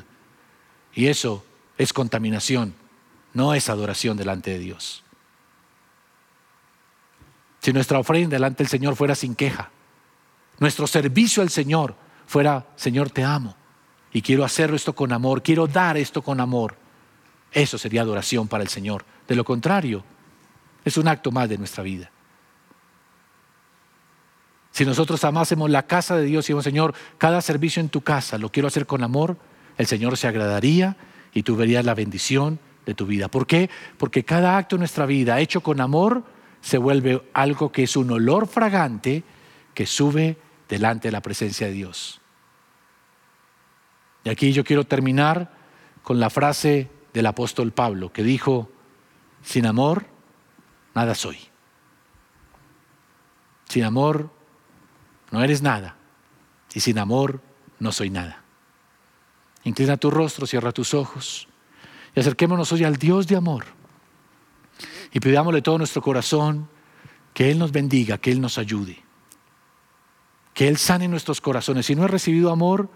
Y 0.93 1.08
eso 1.08 1.43
es 1.78 1.93
contaminación, 1.93 2.75
no 3.34 3.54
es 3.54 3.69
adoración 3.69 4.17
delante 4.17 4.52
de 4.52 4.60
Dios. 4.60 5.04
Si 7.62 7.71
nuestra 7.73 7.99
ofrenda 7.99 8.36
delante 8.36 8.63
del 8.63 8.69
Señor 8.69 8.95
fuera 8.95 9.15
sin 9.15 9.34
queja, 9.34 9.71
nuestro 10.60 10.88
servicio 10.88 11.41
al 11.41 11.49
Señor 11.49 11.95
fuera, 12.28 12.67
Señor, 12.75 13.10
te 13.10 13.23
amo 13.23 13.56
y 14.12 14.21
quiero 14.21 14.43
hacerlo 14.43 14.75
esto 14.75 14.93
con 14.93 15.13
amor, 15.13 15.41
quiero 15.41 15.67
dar 15.67 15.95
esto 15.97 16.21
con 16.21 16.41
amor, 16.41 16.75
eso 17.52 17.78
sería 17.78 18.02
adoración 18.02 18.49
para 18.49 18.63
el 18.63 18.69
Señor. 18.69 19.06
De 19.25 19.36
lo 19.36 19.45
contrario, 19.45 20.04
es 20.84 20.97
un 20.97 21.08
acto 21.08 21.32
más 21.32 21.47
de 21.47 21.58
nuestra 21.58 21.84
vida. 21.84 22.12
Si 24.71 24.86
nosotros 24.86 25.23
amásemos 25.23 25.69
la 25.69 25.88
casa 25.88 26.15
de 26.15 26.23
Dios 26.23 26.45
y 26.45 26.53
decimos, 26.53 26.63
Señor, 26.63 26.93
cada 27.17 27.41
servicio 27.41 27.82
en 27.82 27.89
tu 27.89 28.01
casa 28.01 28.38
lo 28.38 28.51
quiero 28.51 28.67
hacer 28.67 28.86
con 28.86 29.03
amor, 29.03 29.38
el 29.77 29.88
Señor 29.88 30.17
se 30.17 30.27
agradaría 30.27 30.95
y 31.34 31.43
tú 31.43 31.55
verías 31.55 31.86
la 31.86 31.95
bendición 31.95 32.60
de 32.86 32.93
tu 32.93 33.05
vida. 33.05 33.27
¿Por 33.27 33.47
qué? 33.47 33.69
Porque 33.97 34.23
cada 34.23 34.58
acto 34.58 34.75
de 34.75 34.79
nuestra 34.79 35.05
vida 35.05 35.39
hecho 35.39 35.62
con 35.62 35.82
amor 35.82 36.23
se 36.62 36.77
vuelve 36.77 37.23
algo 37.34 37.71
que 37.71 37.84
es 37.84 37.95
un 37.95 38.12
olor 38.12 38.47
fragante 38.47 39.23
que 39.73 39.86
sube 39.86 40.38
delante 40.67 41.08
de 41.08 41.12
la 41.13 41.21
presencia 41.21 41.67
de 41.67 41.73
Dios. 41.73 42.21
Y 44.23 44.29
aquí 44.29 44.51
yo 44.51 44.63
quiero 44.63 44.86
terminar 44.86 45.53
con 46.03 46.19
la 46.19 46.29
frase 46.29 46.89
del 47.13 47.25
apóstol 47.25 47.71
Pablo 47.71 48.12
que 48.12 48.23
dijo, 48.23 48.69
sin 49.41 49.65
amor, 49.65 50.05
nada 50.93 51.15
soy. 51.15 51.38
Sin 53.69 53.84
amor, 53.84 54.32
no 55.31 55.43
eres 55.43 55.61
nada. 55.61 55.95
Y 56.73 56.79
sin 56.79 56.99
amor, 56.99 57.41
no 57.79 57.91
soy 57.91 58.09
nada. 58.09 58.43
Inclina 59.63 59.97
tu 59.97 60.09
rostro, 60.11 60.47
cierra 60.47 60.71
tus 60.71 60.93
ojos 60.93 61.47
y 62.15 62.19
acerquémonos 62.19 62.71
hoy 62.71 62.83
al 62.83 62.97
Dios 62.97 63.27
de 63.27 63.35
amor. 63.35 63.65
Y 65.11 65.19
pidámosle 65.19 65.61
todo 65.61 65.77
nuestro 65.77 66.01
corazón 66.01 66.69
que 67.33 67.51
Él 67.51 67.59
nos 67.59 67.71
bendiga, 67.71 68.17
que 68.17 68.31
Él 68.31 68.41
nos 68.41 68.57
ayude, 68.57 69.03
que 70.53 70.67
Él 70.67 70.77
sane 70.77 71.07
nuestros 71.07 71.41
corazones. 71.41 71.85
Si 71.85 71.95
no 71.95 72.05
he 72.05 72.07
recibido 72.07 72.51
amor, 72.51 72.89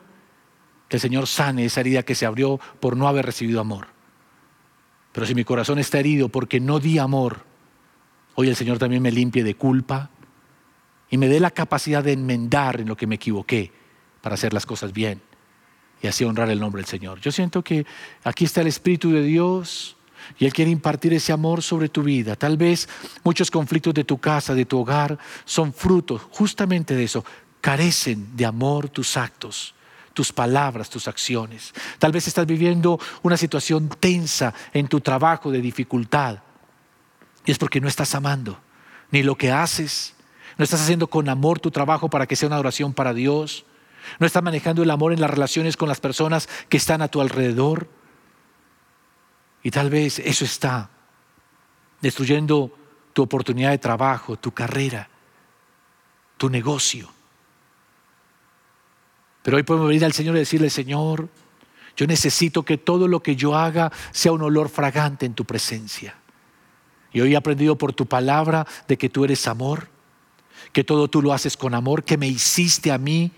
que 0.87 0.97
el 0.97 1.01
Señor 1.01 1.27
sane 1.27 1.65
esa 1.65 1.81
herida 1.81 2.03
que 2.03 2.15
se 2.15 2.25
abrió 2.25 2.59
por 2.79 2.95
no 2.95 3.07
haber 3.07 3.25
recibido 3.25 3.59
amor. 3.59 3.87
Pero 5.11 5.25
si 5.25 5.35
mi 5.35 5.43
corazón 5.43 5.79
está 5.79 5.99
herido 5.99 6.29
porque 6.29 6.59
no 6.59 6.79
di 6.79 6.97
amor, 6.97 7.45
hoy 8.35 8.49
el 8.49 8.55
Señor 8.55 8.79
también 8.79 9.01
me 9.01 9.11
limpie 9.11 9.43
de 9.43 9.55
culpa 9.55 10.09
y 11.13 11.17
me 11.19 11.27
dé 11.27 11.39
la 11.39 11.51
capacidad 11.51 12.03
de 12.03 12.13
enmendar 12.13 12.81
en 12.81 12.87
lo 12.87 12.97
que 12.97 13.05
me 13.05 13.13
equivoqué 13.13 13.71
para 14.19 14.33
hacer 14.33 14.51
las 14.51 14.65
cosas 14.65 14.93
bien 14.93 15.21
y 16.01 16.07
así 16.07 16.23
honrar 16.23 16.49
el 16.49 16.59
nombre 16.59 16.81
del 16.81 16.89
Señor. 16.89 17.19
Yo 17.19 17.31
siento 17.31 17.63
que 17.63 17.85
aquí 18.23 18.45
está 18.45 18.61
el 18.61 18.67
Espíritu 18.67 19.11
de 19.11 19.21
Dios 19.21 19.95
y 20.39 20.45
Él 20.45 20.53
quiere 20.53 20.71
impartir 20.71 21.13
ese 21.13 21.31
amor 21.31 21.61
sobre 21.61 21.87
tu 21.87 22.01
vida. 22.01 22.35
Tal 22.35 22.57
vez 22.57 22.89
muchos 23.23 23.51
conflictos 23.51 23.93
de 23.93 24.05
tu 24.05 24.17
casa, 24.17 24.55
de 24.55 24.65
tu 24.65 24.79
hogar, 24.79 25.19
son 25.45 25.71
frutos 25.71 26.19
justamente 26.31 26.95
de 26.95 27.03
eso. 27.03 27.23
Carecen 27.61 28.35
de 28.35 28.47
amor 28.47 28.89
tus 28.89 29.15
actos 29.15 29.75
tus 30.13 30.31
palabras, 30.31 30.89
tus 30.89 31.07
acciones. 31.07 31.73
Tal 31.99 32.11
vez 32.11 32.27
estás 32.27 32.45
viviendo 32.47 32.99
una 33.21 33.37
situación 33.37 33.87
tensa 33.99 34.53
en 34.71 34.87
tu 34.87 34.99
trabajo 34.99 35.51
de 35.51 35.59
dificultad. 35.59 36.39
Y 37.45 37.51
es 37.51 37.59
porque 37.59 37.81
no 37.81 37.87
estás 37.87 38.15
amando 38.15 38.59
ni 39.11 39.21
lo 39.21 39.35
que 39.35 39.51
haces. 39.51 40.13
No 40.57 40.63
estás 40.63 40.81
haciendo 40.81 41.07
con 41.07 41.29
amor 41.29 41.59
tu 41.59 41.71
trabajo 41.71 42.09
para 42.09 42.27
que 42.27 42.35
sea 42.35 42.47
una 42.47 42.55
adoración 42.55 42.93
para 42.93 43.13
Dios. 43.13 43.65
No 44.19 44.27
estás 44.27 44.43
manejando 44.43 44.83
el 44.83 44.91
amor 44.91 45.13
en 45.13 45.21
las 45.21 45.29
relaciones 45.29 45.77
con 45.77 45.89
las 45.89 45.99
personas 45.99 46.49
que 46.69 46.77
están 46.77 47.01
a 47.01 47.07
tu 47.07 47.21
alrededor. 47.21 47.87
Y 49.63 49.71
tal 49.71 49.89
vez 49.89 50.19
eso 50.19 50.45
está 50.45 50.89
destruyendo 52.01 52.77
tu 53.13 53.23
oportunidad 53.23 53.71
de 53.71 53.77
trabajo, 53.77 54.37
tu 54.37 54.51
carrera, 54.51 55.09
tu 56.37 56.49
negocio. 56.49 57.09
Pero 59.41 59.57
hoy 59.57 59.63
podemos 59.63 59.87
venir 59.87 60.05
al 60.05 60.13
Señor 60.13 60.35
y 60.35 60.39
decirle, 60.39 60.69
Señor, 60.69 61.29
yo 61.95 62.07
necesito 62.07 62.63
que 62.63 62.77
todo 62.77 63.07
lo 63.07 63.21
que 63.21 63.35
yo 63.35 63.55
haga 63.55 63.91
sea 64.11 64.31
un 64.31 64.41
olor 64.41 64.69
fragante 64.69 65.25
en 65.25 65.33
tu 65.33 65.45
presencia. 65.45 66.15
Y 67.11 67.21
hoy 67.21 67.33
he 67.33 67.37
aprendido 67.37 67.77
por 67.77 67.93
tu 67.93 68.07
palabra 68.07 68.65
de 68.87 68.97
que 68.97 69.09
tú 69.09 69.23
eres 69.23 69.47
amor, 69.47 69.89
que 70.71 70.83
todo 70.83 71.07
tú 71.07 71.21
lo 71.21 71.33
haces 71.33 71.57
con 71.57 71.73
amor, 71.73 72.03
que 72.03 72.17
me 72.17 72.27
hiciste 72.27 72.91
a 72.91 72.97
mí, 72.97 73.31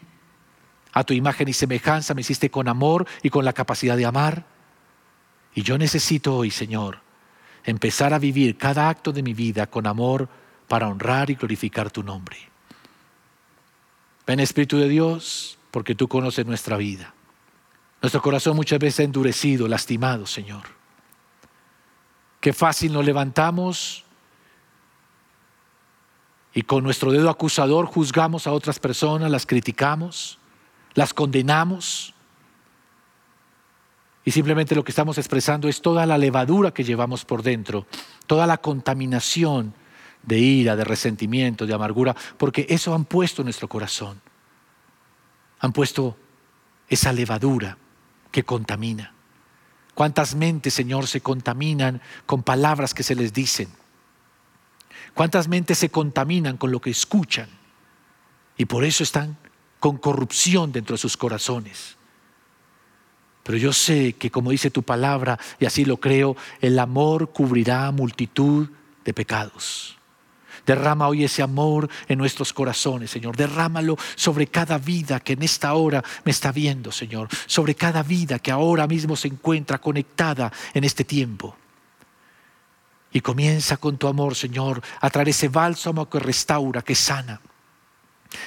a 0.94 1.04
tu 1.04 1.14
imagen 1.14 1.48
y 1.48 1.54
semejanza, 1.54 2.14
me 2.14 2.22
hiciste 2.22 2.50
con 2.50 2.68
amor 2.68 3.06
y 3.22 3.30
con 3.30 3.44
la 3.44 3.54
capacidad 3.54 3.98
de 3.98 4.06
amar. 4.06 4.46
Y 5.54 5.64
yo 5.64 5.78
necesito 5.78 6.36
hoy, 6.36 6.52
Señor, 6.52 7.00
empezar 7.64 8.14
a 8.14 8.20
vivir 8.20 8.58
cada 8.58 8.90
acto 8.90 9.12
de 9.12 9.24
mi 9.24 9.34
vida 9.34 9.68
con 9.68 9.88
amor 9.88 10.30
para 10.68 10.88
honrar 10.88 11.30
y 11.30 11.36
glorificar 11.36 11.92
tu 11.92 12.04
nombre. 12.04 12.38
Ven 14.26 14.40
Espíritu 14.40 14.78
de 14.78 14.90
Dios, 14.90 15.58
porque 15.72 15.96
tú 15.96 16.08
conoces 16.08 16.46
nuestra 16.46 16.78
vida. 16.78 17.14
Nuestro 18.02 18.22
corazón 18.22 18.56
muchas 18.56 18.80
veces 18.80 19.02
endurecido, 19.06 19.68
lastimado, 19.68 20.26
Señor. 20.26 20.64
Qué 22.40 22.54
fácil 22.54 22.94
nos 22.94 23.06
levantamos 23.06 24.05
y 26.56 26.64
con 26.64 26.84
nuestro 26.84 27.12
dedo 27.12 27.30
acusador 27.30 27.86
juzgamos 27.86 28.48
a 28.48 28.52
otras 28.52 28.80
personas, 28.80 29.30
las 29.30 29.46
criticamos, 29.46 30.40
las 30.96 31.14
condenamos. 31.14 32.16
Y 34.24 34.32
simplemente 34.32 34.74
lo 34.74 34.84
que 34.84 34.92
estamos 34.92 35.20
expresando 35.20 35.70
es 35.70 35.84
toda 35.84 36.08
la 36.08 36.18
levadura 36.18 36.72
que 36.72 36.84
llevamos 36.84 37.26
por 37.26 37.44
dentro, 37.44 37.86
toda 38.26 38.48
la 38.48 38.58
contaminación 38.58 39.76
de 40.24 40.40
ira, 40.40 40.76
de 40.76 40.84
resentimiento, 40.84 41.68
de 41.68 41.76
amargura, 41.76 42.16
porque 42.38 42.66
eso 42.70 42.96
han 42.96 43.06
puesto 43.06 43.44
en 43.44 43.46
nuestro 43.46 43.70
corazón 43.70 44.20
han 45.60 45.74
puesto 45.74 46.18
esa 46.88 47.12
levadura 47.12 47.78
que 48.32 48.44
contamina. 48.44 49.14
¿Cuántas 49.94 50.36
mentes, 50.36 50.74
Señor, 50.74 51.08
se 51.08 51.22
contaminan 51.22 52.02
con 52.26 52.44
palabras 52.44 52.94
que 52.94 53.04
se 53.04 53.16
les 53.16 53.34
dicen? 53.34 53.70
¿Cuántas 55.14 55.48
mentes 55.48 55.78
se 55.78 55.90
contaminan 55.90 56.58
con 56.58 56.72
lo 56.72 56.82
que 56.82 56.90
escuchan? 56.90 57.50
Y 58.58 58.66
por 58.66 58.84
eso 58.84 59.04
están 59.04 59.38
con 59.80 59.98
corrupción 59.98 60.72
dentro 60.72 60.96
de 60.96 61.00
sus 61.00 61.18
corazones. 61.18 61.98
Pero 63.44 63.58
yo 63.58 63.74
sé 63.74 64.14
que 64.14 64.32
como 64.32 64.50
dice 64.50 64.72
tu 64.72 64.82
palabra, 64.82 65.38
y 65.60 65.66
así 65.66 65.86
lo 65.86 65.98
creo, 65.98 66.36
el 66.62 66.80
amor 66.80 67.32
cubrirá 67.32 67.92
multitud 67.92 68.70
de 69.04 69.14
pecados. 69.14 69.96
Derrama 70.66 71.08
hoy 71.08 71.24
ese 71.24 71.44
amor 71.44 71.88
en 72.08 72.18
nuestros 72.18 72.52
corazones, 72.54 73.12
Señor. 73.12 73.36
Derrámalo 73.36 73.98
sobre 74.16 74.48
cada 74.48 74.80
vida 74.80 75.20
que 75.20 75.34
en 75.34 75.44
esta 75.44 75.76
hora 75.76 76.04
me 76.24 76.32
está 76.32 76.52
viendo, 76.52 76.92
Señor. 76.92 77.30
Sobre 77.46 77.76
cada 77.76 78.02
vida 78.02 78.40
que 78.40 78.52
ahora 78.52 78.88
mismo 78.88 79.16
se 79.16 79.28
encuentra 79.28 79.78
conectada 79.78 80.52
en 80.74 80.84
este 80.84 81.04
tiempo. 81.04 81.56
Y 83.16 83.22
comienza 83.22 83.78
con 83.78 83.98
tu 83.98 84.10
amor, 84.10 84.36
Señor, 84.36 84.84
a 85.00 85.10
traer 85.10 85.30
ese 85.30 85.48
bálsamo 85.48 86.10
que 86.10 86.20
restaura, 86.20 86.82
que 86.82 86.96
sana, 86.96 87.40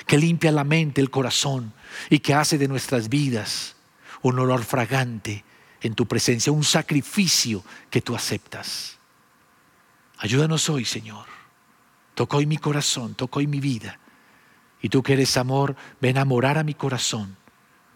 que 0.07 0.18
limpia 0.18 0.52
la 0.52 0.62
mente, 0.62 1.00
el 1.00 1.09
corazón 1.09 1.72
y 2.11 2.19
que 2.19 2.35
hace 2.35 2.58
de 2.58 2.69
nuestras 2.69 3.08
vidas 3.08 3.77
un 4.21 4.38
olor 4.38 4.62
fragante 4.62 5.42
en 5.81 5.94
tu 5.94 6.04
presencia, 6.04 6.52
un 6.52 6.64
sacrificio 6.64 7.64
que 7.88 8.02
tú 8.02 8.14
aceptas. 8.14 8.98
Ayúdanos 10.19 10.69
hoy, 10.69 10.85
Señor 10.85 11.38
Toca 12.14 12.37
hoy 12.37 12.44
mi 12.44 12.58
corazón, 12.58 13.14
toca 13.14 13.38
hoy 13.38 13.46
mi 13.46 13.60
vida. 13.60 13.98
Y 14.83 14.90
tú 14.90 15.02
que 15.02 15.14
eres 15.14 15.38
amor, 15.38 15.77
ven 16.00 16.19
a 16.19 16.27
morar 16.27 16.58
a 16.58 16.62
mi 16.62 16.75
corazón, 16.75 17.38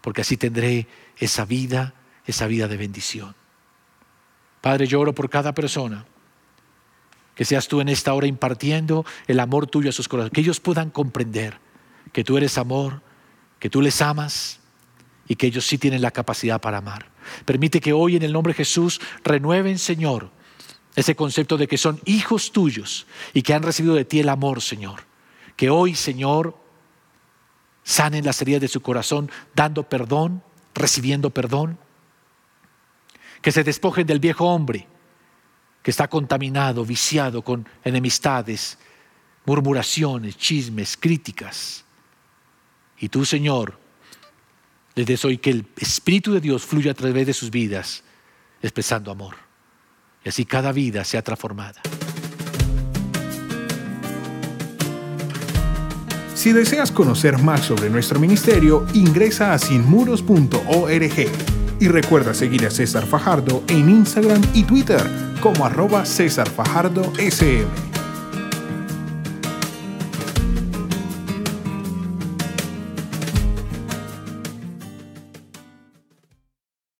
porque 0.00 0.22
así 0.22 0.38
tendré 0.38 0.86
esa 1.18 1.44
vida, 1.44 1.92
esa 2.24 2.46
vida 2.46 2.66
de 2.66 2.78
bendición. 2.78 3.34
Padre, 4.62 4.86
yo 4.86 5.00
oro 5.00 5.12
por 5.12 5.28
cada 5.28 5.52
persona. 5.52 6.06
Que 7.34 7.44
seas 7.44 7.68
tú 7.68 7.80
en 7.80 7.88
esta 7.88 8.12
hora 8.14 8.26
impartiendo 8.26 9.04
el 9.26 9.40
amor 9.40 9.66
tuyo 9.66 9.90
a 9.90 9.92
sus 9.92 10.08
corazones. 10.08 10.32
Que 10.32 10.40
ellos 10.42 10.60
puedan 10.60 10.90
comprender 10.90 11.58
que 12.12 12.24
tú 12.24 12.36
eres 12.36 12.58
amor, 12.58 13.00
que 13.58 13.70
tú 13.70 13.80
les 13.80 14.02
amas 14.02 14.60
y 15.26 15.36
que 15.36 15.46
ellos 15.46 15.66
sí 15.66 15.78
tienen 15.78 16.02
la 16.02 16.10
capacidad 16.10 16.60
para 16.60 16.78
amar. 16.78 17.10
Permite 17.44 17.80
que 17.80 17.92
hoy 17.92 18.16
en 18.16 18.22
el 18.22 18.32
nombre 18.32 18.52
de 18.52 18.58
Jesús 18.58 19.00
renueven, 19.24 19.78
Señor, 19.78 20.30
ese 20.94 21.16
concepto 21.16 21.56
de 21.56 21.66
que 21.66 21.78
son 21.78 22.00
hijos 22.04 22.52
tuyos 22.52 23.06
y 23.32 23.42
que 23.42 23.54
han 23.54 23.62
recibido 23.62 23.94
de 23.94 24.04
ti 24.04 24.20
el 24.20 24.28
amor, 24.28 24.60
Señor. 24.60 25.04
Que 25.56 25.70
hoy, 25.70 25.94
Señor, 25.94 26.56
sanen 27.82 28.24
las 28.24 28.40
heridas 28.42 28.60
de 28.60 28.68
su 28.68 28.80
corazón 28.80 29.30
dando 29.54 29.88
perdón, 29.88 30.42
recibiendo 30.74 31.30
perdón. 31.30 31.78
Que 33.40 33.52
se 33.52 33.64
despojen 33.64 34.06
del 34.06 34.20
viejo 34.20 34.46
hombre 34.46 34.86
que 35.82 35.90
está 35.90 36.08
contaminado, 36.08 36.84
viciado 36.84 37.42
con 37.42 37.66
enemistades, 37.84 38.78
murmuraciones, 39.44 40.36
chismes, 40.36 40.96
críticas. 40.96 41.84
Y 42.98 43.08
tú, 43.08 43.24
Señor, 43.24 43.78
les 44.94 45.06
des 45.06 45.24
hoy 45.24 45.38
que 45.38 45.50
el 45.50 45.66
Espíritu 45.76 46.32
de 46.32 46.40
Dios 46.40 46.64
fluya 46.64 46.92
a 46.92 46.94
través 46.94 47.26
de 47.26 47.32
sus 47.32 47.50
vidas, 47.50 48.04
expresando 48.62 49.10
amor. 49.10 49.36
Y 50.24 50.28
así 50.28 50.44
cada 50.44 50.70
vida 50.70 51.04
sea 51.04 51.22
transformada. 51.22 51.80
Si 56.34 56.52
deseas 56.52 56.90
conocer 56.90 57.38
más 57.38 57.60
sobre 57.60 57.90
nuestro 57.90 58.18
ministerio, 58.18 58.86
ingresa 58.94 59.52
a 59.52 59.58
sinmuros.org 59.58 61.28
y 61.80 61.88
recuerda 61.88 62.34
seguir 62.34 62.66
a 62.66 62.70
César 62.70 63.06
Fajardo 63.06 63.64
en 63.68 63.88
Instagram 63.88 64.42
y 64.54 64.64
Twitter 64.64 65.31
como 65.42 65.66
arroba 65.66 66.06
César 66.06 66.48
Fajardo 66.48 67.02
SM. 67.18 68.01